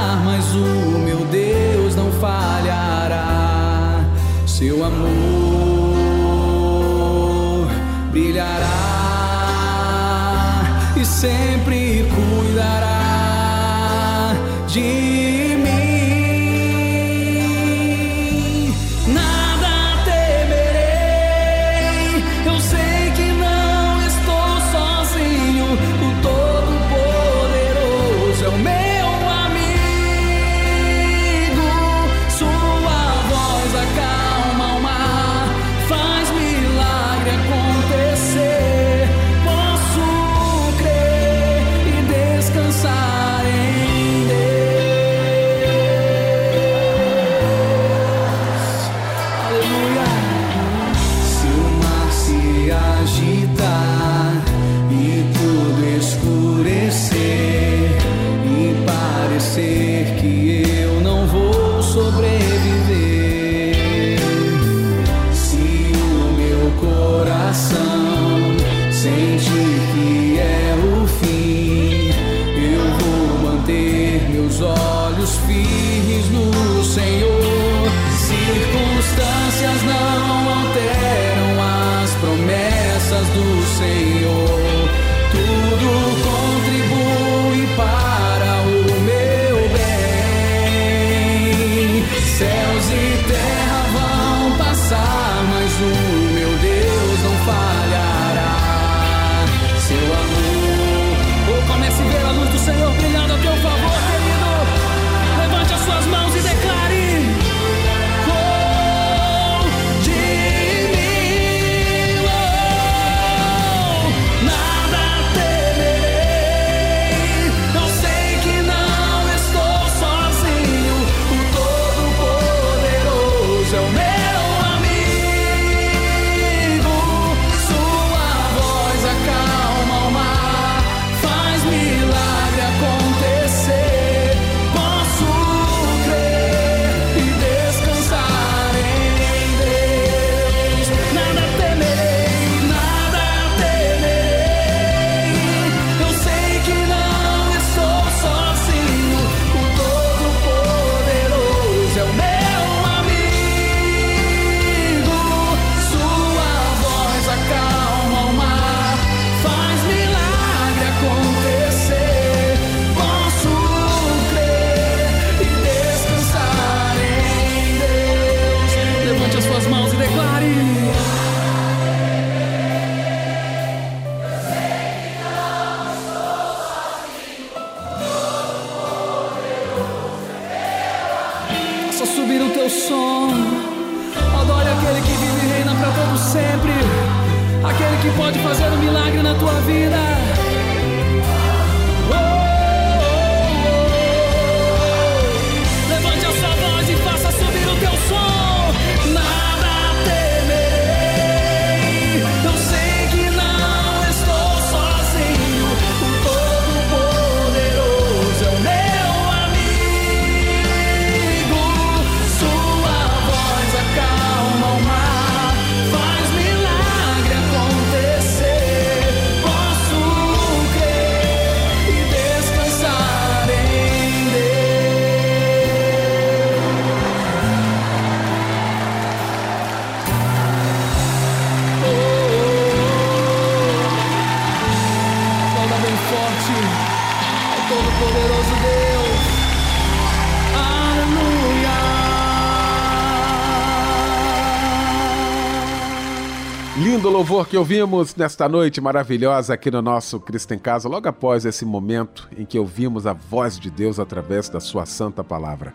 ouvimos 247.57 248.15
nesta 248.15 248.47
noite 248.49 248.81
maravilhosa 248.81 249.55
aqui 249.55 249.71
no 249.71 249.81
nosso 249.81 250.21
Cristo 250.21 250.53
em 250.53 250.59
Casa, 250.59 250.89
logo 250.89 251.09
após 251.09 251.47
esse 251.47 251.65
momento 251.65 252.29
em 252.37 252.45
que 252.45 252.59
ouvimos 252.59 253.07
a 253.07 253.15
voz 253.15 253.59
de 253.59 253.71
Deus 253.71 253.99
através 253.99 254.49
da 254.51 254.61
sua 254.61 254.85
santa 254.85 255.25
palavra. 255.25 255.73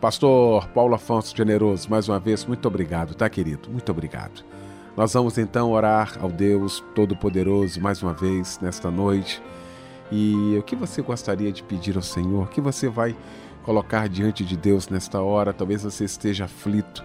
Pastor 0.00 0.66
Paulo 0.68 0.94
Afonso 0.94 1.36
Generoso, 1.36 1.90
mais 1.90 2.08
uma 2.08 2.18
vez, 2.18 2.46
muito 2.46 2.66
obrigado, 2.66 3.14
tá, 3.14 3.28
querido? 3.28 3.68
Muito 3.68 3.92
obrigado. 3.92 4.42
Nós 4.96 5.12
vamos 5.12 5.36
então 5.36 5.70
orar 5.72 6.16
ao 6.22 6.30
Deus 6.30 6.82
Todo-Poderoso 6.94 7.80
mais 7.80 8.02
uma 8.02 8.14
vez 8.14 8.58
nesta 8.62 8.90
noite. 8.90 9.42
E 10.10 10.56
o 10.58 10.62
que 10.62 10.74
você 10.74 11.02
gostaria 11.02 11.52
de 11.52 11.62
pedir 11.62 11.96
ao 11.96 12.02
Senhor? 12.02 12.44
O 12.44 12.48
que 12.48 12.62
você 12.62 12.88
vai 12.88 13.14
colocar 13.62 14.08
diante 14.08 14.42
de 14.42 14.56
Deus 14.56 14.88
nesta 14.88 15.20
hora? 15.20 15.52
Talvez 15.52 15.82
você 15.82 16.04
esteja 16.04 16.46
aflito 16.46 17.04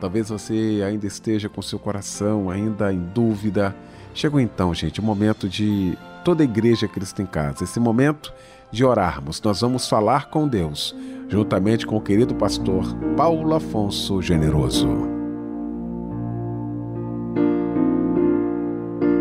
Talvez 0.00 0.28
você 0.28 0.82
ainda 0.86 1.06
esteja 1.06 1.48
com 1.48 1.62
seu 1.62 1.78
coração 1.78 2.50
ainda 2.50 2.92
em 2.92 3.00
dúvida. 3.14 3.74
Chegou 4.14 4.40
então, 4.40 4.74
gente, 4.74 5.00
o 5.00 5.02
momento 5.02 5.48
de 5.48 5.96
toda 6.24 6.42
a 6.42 6.44
igreja 6.44 6.88
Cristo 6.88 7.22
em 7.22 7.26
casa. 7.26 7.64
Esse 7.64 7.80
momento 7.80 8.32
de 8.70 8.84
orarmos. 8.84 9.40
Nós 9.42 9.60
vamos 9.60 9.88
falar 9.88 10.28
com 10.28 10.46
Deus, 10.46 10.94
juntamente 11.28 11.86
com 11.86 11.96
o 11.96 12.00
querido 12.00 12.34
pastor 12.34 12.84
Paulo 13.16 13.54
Afonso 13.54 14.20
Generoso. 14.20 14.88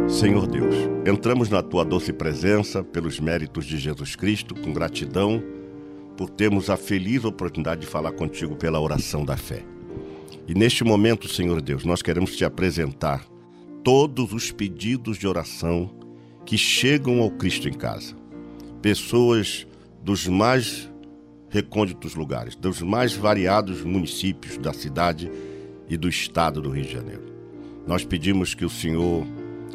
Senhor 0.07 0.47
Deus, 0.47 0.75
entramos 1.05 1.49
na 1.49 1.61
tua 1.61 1.83
doce 1.83 2.13
presença 2.13 2.83
pelos 2.83 3.19
méritos 3.19 3.65
de 3.65 3.77
Jesus 3.77 4.15
Cristo, 4.15 4.55
com 4.55 4.71
gratidão 4.71 5.43
por 6.15 6.29
termos 6.29 6.69
a 6.69 6.77
feliz 6.77 7.25
oportunidade 7.25 7.81
de 7.81 7.87
falar 7.87 8.13
contigo 8.13 8.55
pela 8.55 8.79
oração 8.79 9.25
da 9.25 9.35
fé. 9.35 9.74
E 10.47 10.53
neste 10.53 10.83
momento, 10.83 11.27
Senhor 11.27 11.59
Deus, 11.61 11.83
nós 11.83 12.01
queremos 12.01 12.35
te 12.35 12.45
apresentar 12.45 13.25
todos 13.83 14.31
os 14.31 14.51
pedidos 14.51 15.17
de 15.17 15.27
oração 15.27 15.89
que 16.45 16.57
chegam 16.57 17.19
ao 17.21 17.31
Cristo 17.31 17.67
em 17.67 17.73
casa. 17.73 18.15
Pessoas 18.81 19.65
dos 20.03 20.27
mais 20.27 20.91
recônditos 21.49 22.13
lugares, 22.13 22.55
dos 22.55 22.81
mais 22.81 23.13
variados 23.13 23.81
municípios 23.81 24.57
da 24.57 24.71
cidade 24.71 25.31
e 25.89 25.97
do 25.97 26.07
estado 26.07 26.61
do 26.61 26.69
Rio 26.69 26.85
de 26.85 26.93
Janeiro. 26.93 27.23
Nós 27.87 28.05
pedimos 28.05 28.53
que 28.53 28.65
o 28.65 28.69
Senhor 28.69 29.25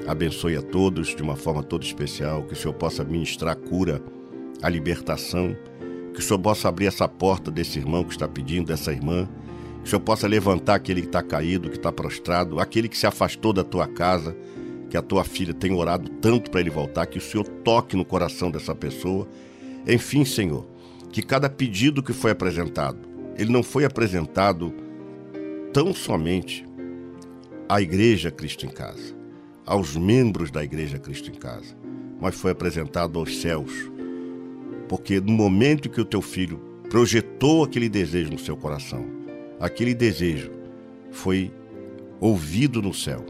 abençoe 0.06 0.56
a 0.56 0.62
todos 0.62 1.14
de 1.14 1.22
uma 1.22 1.36
forma 1.36 1.62
toda 1.62 1.84
especial, 1.84 2.44
que 2.44 2.52
o 2.52 2.56
Senhor 2.56 2.74
possa 2.74 3.02
ministrar 3.02 3.52
a 3.52 3.56
cura, 3.56 4.02
a 4.62 4.68
libertação, 4.68 5.56
que 6.12 6.20
o 6.20 6.22
Senhor 6.22 6.38
possa 6.38 6.68
abrir 6.68 6.86
essa 6.86 7.08
porta 7.08 7.50
desse 7.50 7.78
irmão 7.78 8.04
que 8.04 8.12
está 8.12 8.28
pedindo, 8.28 8.66
dessa 8.66 8.92
irmã, 8.92 9.28
que 9.82 9.86
o 9.86 9.90
Senhor 9.90 10.00
possa 10.00 10.28
levantar 10.28 10.74
aquele 10.74 11.00
que 11.00 11.06
está 11.08 11.22
caído, 11.22 11.70
que 11.70 11.76
está 11.76 11.90
prostrado, 11.90 12.60
aquele 12.60 12.88
que 12.88 12.98
se 12.98 13.06
afastou 13.06 13.52
da 13.52 13.64
tua 13.64 13.86
casa, 13.86 14.36
que 14.88 14.96
a 14.96 15.02
tua 15.02 15.24
filha 15.24 15.54
tem 15.54 15.72
orado 15.72 16.10
tanto 16.20 16.50
para 16.50 16.60
ele 16.60 16.70
voltar, 16.70 17.06
que 17.06 17.18
o 17.18 17.20
Senhor 17.20 17.46
toque 17.46 17.96
no 17.96 18.04
coração 18.04 18.50
dessa 18.50 18.74
pessoa. 18.74 19.26
Enfim, 19.86 20.24
Senhor, 20.24 20.66
que 21.10 21.22
cada 21.22 21.48
pedido 21.48 22.02
que 22.02 22.12
foi 22.12 22.30
apresentado, 22.30 22.98
ele 23.36 23.50
não 23.50 23.62
foi 23.62 23.84
apresentado 23.84 24.72
tão 25.72 25.94
somente 25.94 26.66
à 27.68 27.80
Igreja 27.80 28.30
Cristo 28.30 28.66
em 28.66 28.68
Casa, 28.68 29.14
aos 29.64 29.96
membros 29.96 30.50
da 30.50 30.62
Igreja 30.62 30.98
Cristo 30.98 31.30
em 31.30 31.34
Casa, 31.34 31.76
mas 32.20 32.34
foi 32.34 32.50
apresentado 32.50 33.18
aos 33.18 33.40
céus. 33.40 33.90
Porque 34.88 35.20
no 35.20 35.32
momento 35.32 35.88
que 35.88 36.00
o 36.00 36.04
teu 36.04 36.20
filho 36.20 36.58
projetou 36.90 37.62
aquele 37.62 37.88
desejo 37.88 38.32
no 38.32 38.38
seu 38.38 38.56
coração, 38.56 39.19
aquele 39.60 39.94
desejo 39.94 40.50
foi 41.10 41.52
ouvido 42.18 42.80
no 42.80 42.94
céu, 42.94 43.24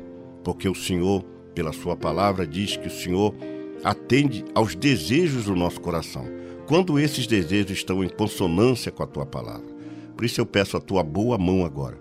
porque 0.45 0.69
o 0.69 0.75
Senhor, 0.75 1.25
pela 1.55 1.73
Sua 1.73 1.97
palavra, 1.97 2.47
diz 2.47 2.77
que 2.77 2.87
o 2.87 2.91
Senhor 2.91 3.35
atende 3.83 4.45
aos 4.55 4.75
desejos 4.75 5.45
do 5.45 5.57
nosso 5.57 5.81
coração, 5.81 6.25
quando 6.67 6.99
esses 6.99 7.27
desejos 7.27 7.73
estão 7.73 8.05
em 8.05 8.09
consonância 8.09 8.93
com 8.93 9.03
a 9.03 9.07
Tua 9.07 9.27
palavra. 9.27 9.69
Por 10.17 10.25
isso 10.25 10.41
eu 10.41 10.47
peço 10.47 10.77
a 10.77 10.81
Tua 10.81 11.03
boa 11.03 11.37
mão 11.37 11.65
agora, 11.65 11.99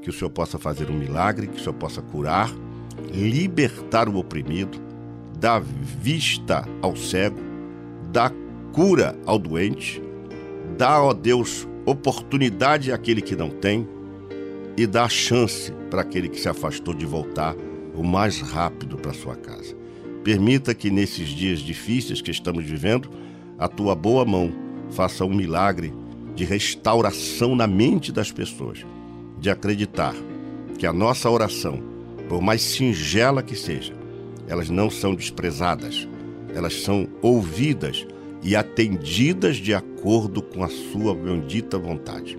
que 0.00 0.08
o 0.08 0.12
Senhor 0.12 0.30
possa 0.30 0.58
fazer 0.58 0.90
um 0.90 0.98
milagre, 0.98 1.48
que 1.48 1.56
o 1.56 1.60
Senhor 1.60 1.74
possa 1.74 2.00
curar, 2.00 2.54
libertar 3.12 4.08
o 4.08 4.16
oprimido, 4.16 4.78
dar 5.38 5.60
vista 5.60 6.64
ao 6.80 6.94
cego, 6.94 7.38
dar 8.12 8.32
cura 8.72 9.16
ao 9.24 9.38
doente, 9.38 10.02
dar, 10.76 11.02
ó 11.02 11.12
Deus, 11.12 11.66
oportunidade 11.86 12.92
àquele 12.92 13.20
que 13.20 13.36
não 13.36 13.50
tem 13.50 13.86
e 14.76 14.86
dá 14.86 15.08
chance 15.08 15.72
para 15.90 16.00
aquele 16.00 16.28
que 16.28 16.40
se 16.40 16.48
afastou 16.48 16.94
de 16.94 17.06
voltar 17.06 17.54
o 17.94 18.02
mais 18.02 18.40
rápido 18.40 18.96
para 18.96 19.12
sua 19.12 19.36
casa. 19.36 19.74
Permita 20.24 20.74
que 20.74 20.90
nesses 20.90 21.28
dias 21.28 21.60
difíceis 21.60 22.20
que 22.20 22.30
estamos 22.30 22.64
vivendo, 22.64 23.10
a 23.58 23.68
tua 23.68 23.94
boa 23.94 24.24
mão 24.24 24.52
faça 24.90 25.24
um 25.24 25.34
milagre 25.34 25.92
de 26.34 26.44
restauração 26.44 27.54
na 27.54 27.66
mente 27.66 28.10
das 28.10 28.32
pessoas, 28.32 28.84
de 29.38 29.50
acreditar 29.50 30.14
que 30.78 30.86
a 30.86 30.92
nossa 30.92 31.30
oração, 31.30 31.80
por 32.28 32.40
mais 32.40 32.62
singela 32.62 33.42
que 33.42 33.54
seja, 33.54 33.94
elas 34.48 34.68
não 34.68 34.90
são 34.90 35.14
desprezadas, 35.14 36.08
elas 36.54 36.82
são 36.82 37.06
ouvidas 37.22 38.06
e 38.42 38.56
atendidas 38.56 39.56
de 39.56 39.72
acordo 39.72 39.93
com 40.42 40.62
a 40.62 40.68
sua 40.68 41.14
bendita 41.14 41.78
vontade. 41.78 42.38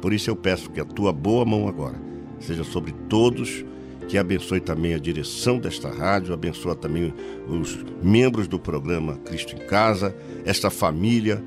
Por 0.00 0.12
isso 0.12 0.28
eu 0.28 0.36
peço 0.36 0.70
que 0.70 0.80
a 0.80 0.84
tua 0.84 1.12
boa 1.12 1.44
mão 1.44 1.68
agora 1.68 2.00
seja 2.38 2.64
sobre 2.64 2.92
todos, 3.08 3.64
que 4.08 4.18
abençoe 4.18 4.60
também 4.60 4.94
a 4.94 4.98
direção 4.98 5.58
desta 5.58 5.88
rádio, 5.88 6.34
abençoe 6.34 6.76
também 6.76 7.12
os 7.48 7.78
membros 8.02 8.46
do 8.46 8.58
programa 8.58 9.16
Cristo 9.24 9.54
em 9.54 9.66
Casa, 9.66 10.14
esta 10.44 10.70
família, 10.70 11.42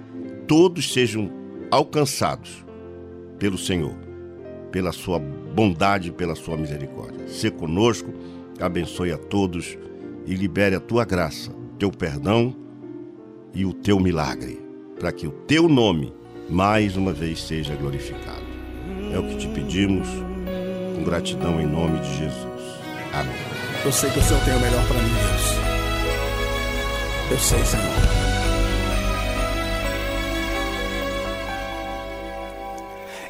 todos 0.47 0.91
sejam 0.91 1.29
alcançados 1.71 2.65
pelo 3.37 3.57
Senhor, 3.57 3.95
pela 4.71 4.91
sua 4.91 5.19
bondade, 5.19 6.11
pela 6.11 6.35
sua 6.35 6.57
misericórdia. 6.57 7.27
Se 7.27 7.49
conosco, 7.49 8.11
abençoe 8.59 9.11
a 9.11 9.17
todos 9.17 9.77
e 10.25 10.33
libere 10.35 10.75
a 10.75 10.79
tua 10.79 11.05
graça, 11.05 11.51
teu 11.77 11.91
perdão 11.91 12.55
e 13.53 13.65
o 13.65 13.73
teu 13.73 13.99
milagre, 13.99 14.68
para 14.99 15.11
que 15.11 15.25
o 15.25 15.31
teu 15.31 15.69
nome 15.69 16.13
mais 16.49 16.97
uma 16.97 17.13
vez 17.13 17.41
seja 17.41 17.75
glorificado. 17.75 18.43
É 19.13 19.17
o 19.17 19.23
que 19.23 19.37
te 19.37 19.47
pedimos, 19.47 20.07
com 20.95 21.03
gratidão 21.03 21.59
em 21.61 21.65
nome 21.65 21.99
de 21.99 22.17
Jesus. 22.17 22.61
Amém. 23.13 23.35
Eu 23.85 23.91
sei 23.91 24.09
que 24.11 24.19
o 24.19 24.21
Senhor 24.21 24.43
tem 24.43 24.55
o 24.55 24.59
melhor 24.59 24.85
para 24.87 25.01
mim, 25.01 25.09
Deus. 25.09 25.59
Eu 27.31 27.39
sei, 27.39 27.65
Senhor. 27.65 27.85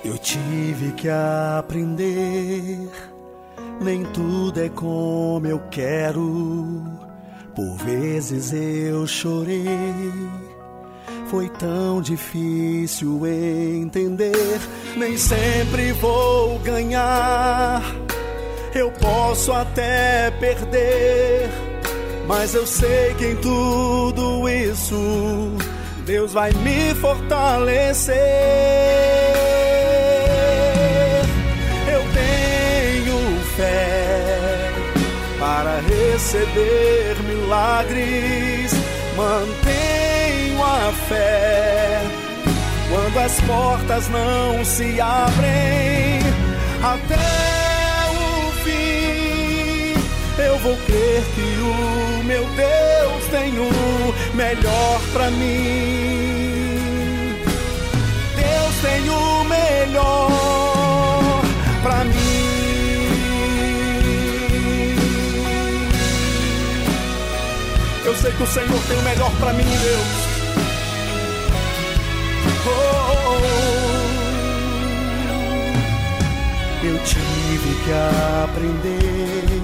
Eu 0.03 0.17
tive 0.17 0.93
que 0.93 1.07
aprender, 1.09 2.89
nem 3.81 4.03
tudo 4.05 4.59
é 4.59 4.69
como 4.69 5.45
eu 5.45 5.59
quero. 5.69 6.83
Por 7.53 7.75
vezes 7.77 8.53
eu 8.53 9.05
chorei, 9.05 9.65
foi 11.29 11.47
tão 11.49 12.01
difícil 12.01 13.21
entender. 13.27 14.59
Nem 14.97 15.15
sempre 15.15 15.91
vou 15.93 16.57
ganhar, 16.59 17.83
eu 18.73 18.91
posso 18.91 19.51
até 19.51 20.31
perder, 20.39 21.49
mas 22.27 22.55
eu 22.55 22.65
sei 22.65 23.13
que 23.15 23.27
em 23.27 23.35
tudo 23.35 24.49
isso 24.49 25.55
Deus 26.05 26.33
vai 26.33 26.51
me 26.51 26.95
fortalecer. 26.95 28.15
Eu 31.87 32.01
tenho 32.11 33.39
fé 33.55 34.71
para 35.39 35.79
receber 35.81 37.15
milagres. 37.27 38.71
Mantenho 39.15 39.89
a 39.95 39.98
fé 41.09 42.01
quando 42.89 43.19
as 43.19 43.41
portas 43.41 44.07
não 44.09 44.63
se 44.63 45.01
abrem 45.01 46.19
até 46.83 47.15
o 48.11 48.51
fim. 48.63 49.93
Eu 50.41 50.57
vou 50.59 50.77
crer 50.85 51.23
que 51.35 51.41
o 51.41 52.23
meu 52.23 52.45
Deus 52.45 53.25
tem 53.31 53.59
o 53.59 54.15
melhor 54.35 55.01
para 55.11 55.31
mim. 55.31 56.29
Deus 58.35 58.75
tem 58.81 59.09
o 59.09 59.43
melhor 59.45 60.31
para 61.83 62.05
mim. 62.05 62.59
Eu 68.05 68.15
sei 68.15 68.31
que 68.31 68.43
o 68.43 68.47
Senhor 68.47 68.79
tem 68.87 68.97
o 68.97 69.03
melhor 69.03 69.31
para 69.39 69.53
mim, 69.53 69.65
Deus. 69.65 70.18
Tive 77.09 77.75
que 77.83 77.91
aprender, 78.43 79.61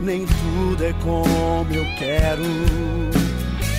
nem 0.00 0.26
tudo 0.26 0.84
é 0.84 0.92
como 1.02 1.72
eu 1.72 1.84
quero. 1.96 2.42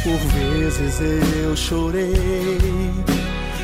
Por 0.03 0.17
vezes 0.33 0.99
eu 1.43 1.55
chorei, 1.55 2.91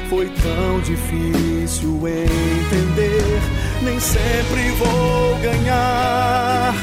foi 0.10 0.28
tão 0.28 0.80
difícil 0.82 2.01
entender. 2.08 3.41
Nem 3.82 3.99
sempre 3.99 4.72
vou 4.72 5.38
ganhar, 5.41 6.74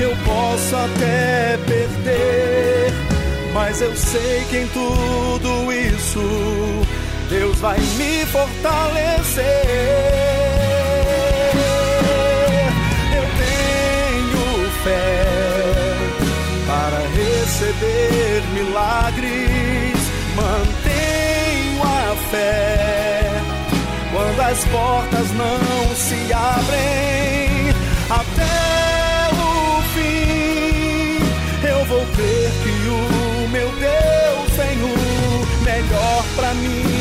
eu 0.00 0.10
posso 0.24 0.76
até 0.76 1.58
perder, 1.66 2.92
mas 3.54 3.80
eu 3.80 3.94
sei 3.94 4.44
que 4.50 4.58
em 4.58 4.66
tudo 4.68 5.72
isso 5.72 6.20
Deus 7.28 7.58
vai 7.58 7.78
me 7.78 8.24
fortalecer. 8.26 10.05
Receber 17.76 18.42
milagres, 18.54 19.98
mantenho 20.34 21.82
a 21.82 22.16
fé 22.30 23.42
quando 24.12 24.40
as 24.40 24.64
portas 24.66 25.30
não 25.32 25.94
se 25.94 26.32
abrem 26.32 27.70
até 28.08 29.28
o 29.34 29.82
fim. 29.94 31.68
Eu 31.68 31.84
vou 31.86 32.06
crer 32.14 32.50
que 32.62 32.88
o 32.88 33.48
meu 33.48 33.68
Deus 33.72 34.56
tem 34.56 34.78
o 34.82 35.64
melhor 35.64 36.24
para 36.36 36.54
mim. 36.54 36.95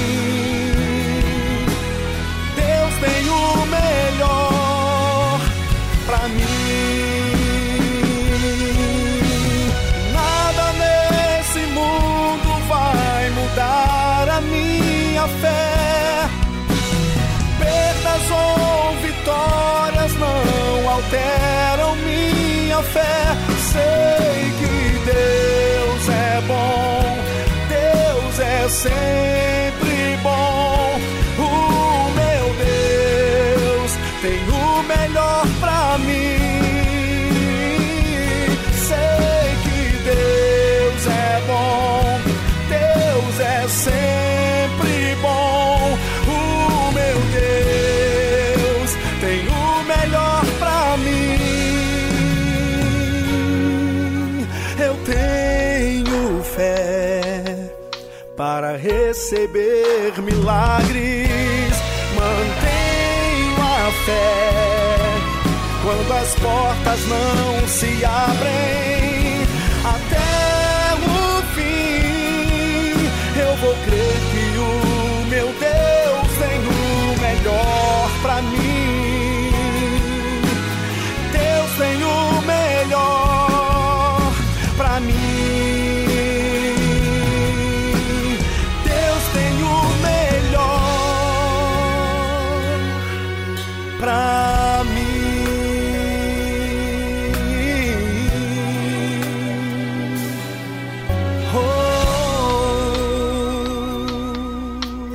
Sempre 28.86 30.18
bom. 30.22 31.00
O 31.40 32.12
meu 32.20 32.46
Deus 32.64 33.92
tem 34.22 34.40
o 34.50 34.55
receber 58.78 60.14
milagres. 60.22 61.76
Mantenho 62.16 63.56
a 63.62 63.92
fé 64.06 64.86
quando 65.84 66.14
as 66.14 66.36
portas 66.36 67.08
não 67.08 67.68
se 67.68 68.04
abrem 68.06 69.05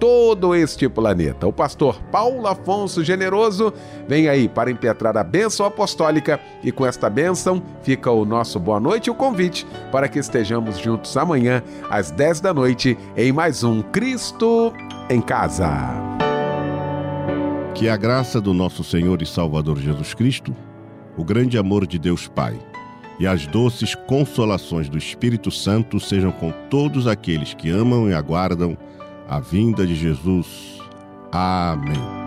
todo 0.00 0.54
este 0.54 0.88
planeta. 0.88 1.46
O 1.46 1.52
pastor 1.52 2.00
Paulo 2.10 2.46
Afonso 2.46 3.04
Generoso 3.04 3.72
vem 4.08 4.28
aí 4.28 4.48
para 4.48 4.70
impetrar 4.70 5.16
a 5.18 5.22
bênção 5.22 5.66
apostólica 5.66 6.40
e 6.64 6.72
com 6.72 6.86
esta 6.86 7.10
bênção 7.10 7.62
fica 7.82 8.10
o 8.10 8.24
nosso 8.24 8.58
boa 8.58 8.80
noite 8.80 9.08
e 9.08 9.10
o 9.10 9.14
convite 9.14 9.66
para 9.92 10.08
que 10.08 10.18
estejamos 10.18 10.78
juntos 10.78 11.14
amanhã 11.18 11.62
às 11.90 12.10
10 12.10 12.40
da 12.40 12.54
noite 12.54 12.96
em 13.14 13.30
mais 13.30 13.62
um 13.62 13.82
Cristo 13.82 14.72
em 15.10 15.20
Casa. 15.20 15.70
Que 17.74 17.88
a 17.88 17.96
graça 17.96 18.40
do 18.40 18.54
nosso 18.54 18.82
Senhor 18.82 19.20
e 19.20 19.26
Salvador 19.26 19.78
Jesus 19.78 20.14
Cristo, 20.14 20.56
o 21.16 21.24
grande 21.24 21.58
amor 21.58 21.86
de 21.86 21.98
Deus 21.98 22.26
Pai 22.26 22.58
e 23.18 23.26
as 23.26 23.46
doces 23.46 23.94
consolações 23.94 24.88
do 24.88 24.96
Espírito 24.96 25.50
Santo 25.50 26.00
sejam 26.00 26.32
com 26.32 26.50
todos 26.70 27.06
aqueles 27.06 27.52
que 27.52 27.68
amam 27.68 28.08
e 28.08 28.14
aguardam 28.14 28.78
a 29.30 29.38
vinda 29.38 29.86
de 29.86 29.94
Jesus. 29.94 30.80
Amém. 31.30 32.19